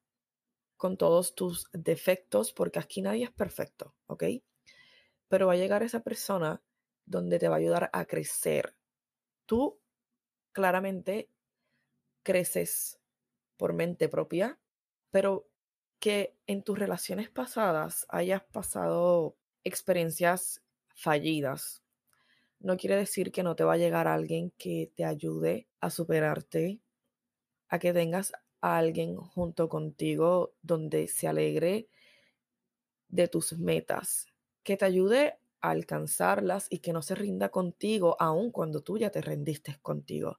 con 0.78 0.96
todos 0.96 1.34
tus 1.34 1.68
defectos, 1.72 2.52
porque 2.54 2.78
aquí 2.78 3.02
nadie 3.02 3.24
es 3.24 3.32
perfecto, 3.32 3.94
¿ok? 4.06 4.24
Pero 5.28 5.48
va 5.48 5.52
a 5.52 5.56
llegar 5.56 5.82
esa 5.82 6.02
persona 6.02 6.62
donde 7.04 7.38
te 7.38 7.48
va 7.48 7.56
a 7.56 7.58
ayudar 7.58 7.90
a 7.92 8.06
crecer. 8.06 8.74
Tú 9.44 9.78
claramente 10.52 11.28
creces 12.22 13.00
por 13.56 13.72
mente 13.74 14.08
propia, 14.08 14.58
pero 15.10 15.48
que 15.98 16.36
en 16.46 16.62
tus 16.62 16.78
relaciones 16.78 17.28
pasadas 17.28 18.06
hayas 18.08 18.44
pasado 18.44 19.36
experiencias 19.64 20.62
fallidas. 20.94 21.82
No 22.60 22.76
quiere 22.76 22.96
decir 22.96 23.32
que 23.32 23.42
no 23.42 23.56
te 23.56 23.64
va 23.64 23.74
a 23.74 23.78
llegar 23.78 24.06
alguien 24.06 24.52
que 24.58 24.92
te 24.94 25.04
ayude 25.04 25.68
a 25.80 25.90
superarte, 25.90 26.80
a 27.68 27.78
que 27.78 27.92
tengas 27.92 28.32
a 28.60 28.78
alguien 28.78 29.16
junto 29.16 29.68
contigo 29.68 30.54
donde 30.62 31.08
se 31.08 31.28
alegre 31.28 31.88
de 33.08 33.28
tus 33.28 33.58
metas, 33.58 34.26
que 34.62 34.76
te 34.76 34.84
ayude 34.84 35.38
a 35.60 35.70
alcanzarlas 35.70 36.66
y 36.70 36.78
que 36.78 36.92
no 36.92 37.02
se 37.02 37.14
rinda 37.14 37.48
contigo 37.48 38.16
aun 38.20 38.50
cuando 38.50 38.82
tú 38.82 38.98
ya 38.98 39.10
te 39.10 39.20
rendiste 39.20 39.78
contigo. 39.82 40.38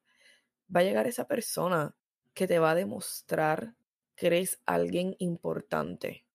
Va 0.74 0.82
a 0.82 0.84
llegar 0.84 1.08
esa 1.08 1.28
persona 1.28 1.96
que 2.34 2.48
te 2.48 2.60
va 2.60 2.72
a 2.72 2.76
demostrar 2.76 3.76
que 4.16 4.28
eres 4.28 4.62
alguien 4.66 5.16
importante. 5.20 6.26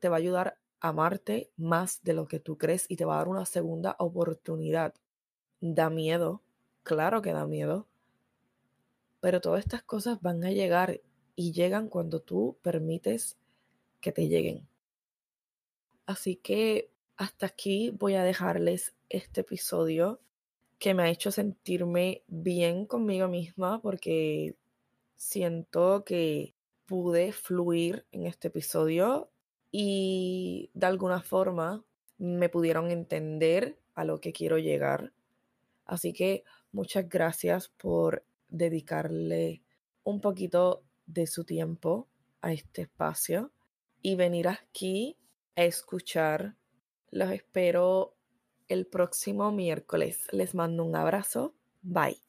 Te 0.00 0.08
va 0.08 0.16
a 0.16 0.18
ayudar 0.18 0.58
a 0.80 0.88
amarte 0.88 1.50
más 1.56 2.02
de 2.02 2.14
lo 2.14 2.26
que 2.26 2.40
tú 2.40 2.58
crees 2.58 2.86
y 2.88 2.96
te 2.96 3.04
va 3.04 3.14
a 3.14 3.18
dar 3.18 3.28
una 3.28 3.46
segunda 3.46 3.96
oportunidad. 3.98 4.94
Da 5.60 5.88
miedo, 5.90 6.42
claro 6.82 7.22
que 7.22 7.32
da 7.32 7.46
miedo, 7.46 7.88
pero 9.20 9.40
todas 9.40 9.60
estas 9.60 9.82
cosas 9.82 10.20
van 10.20 10.44
a 10.44 10.50
llegar 10.50 11.00
y 11.36 11.52
llegan 11.52 11.88
cuando 11.88 12.20
tú 12.20 12.58
permites 12.62 13.36
que 14.00 14.10
te 14.10 14.26
lleguen. 14.26 14.66
Así 16.06 16.36
que 16.36 16.90
hasta 17.16 17.46
aquí 17.46 17.90
voy 17.90 18.14
a 18.14 18.24
dejarles 18.24 18.94
este 19.08 19.42
episodio 19.42 20.20
que 20.78 20.94
me 20.94 21.04
ha 21.04 21.10
hecho 21.10 21.30
sentirme 21.30 22.22
bien 22.26 22.86
conmigo 22.86 23.28
misma 23.28 23.80
porque 23.80 24.56
siento 25.16 26.04
que 26.04 26.54
pude 26.86 27.32
fluir 27.32 28.06
en 28.12 28.26
este 28.26 28.48
episodio 28.48 29.30
y 29.72 30.70
de 30.74 30.86
alguna 30.86 31.20
forma 31.20 31.84
me 32.18 32.48
pudieron 32.48 32.90
entender 32.90 33.78
a 33.94 34.04
lo 34.04 34.20
que 34.20 34.32
quiero 34.32 34.58
llegar. 34.58 35.12
Así 35.84 36.12
que 36.12 36.44
muchas 36.72 37.08
gracias 37.08 37.68
por 37.68 38.24
dedicarle 38.48 39.62
un 40.04 40.20
poquito 40.20 40.85
de 41.06 41.26
su 41.26 41.44
tiempo 41.44 42.08
a 42.40 42.52
este 42.52 42.82
espacio 42.82 43.52
y 44.02 44.16
venir 44.16 44.48
aquí 44.48 45.16
a 45.56 45.64
escuchar. 45.64 46.56
Los 47.10 47.30
espero 47.30 48.16
el 48.68 48.86
próximo 48.86 49.52
miércoles. 49.52 50.26
Les 50.32 50.54
mando 50.54 50.84
un 50.84 50.96
abrazo. 50.96 51.54
Bye. 51.82 52.25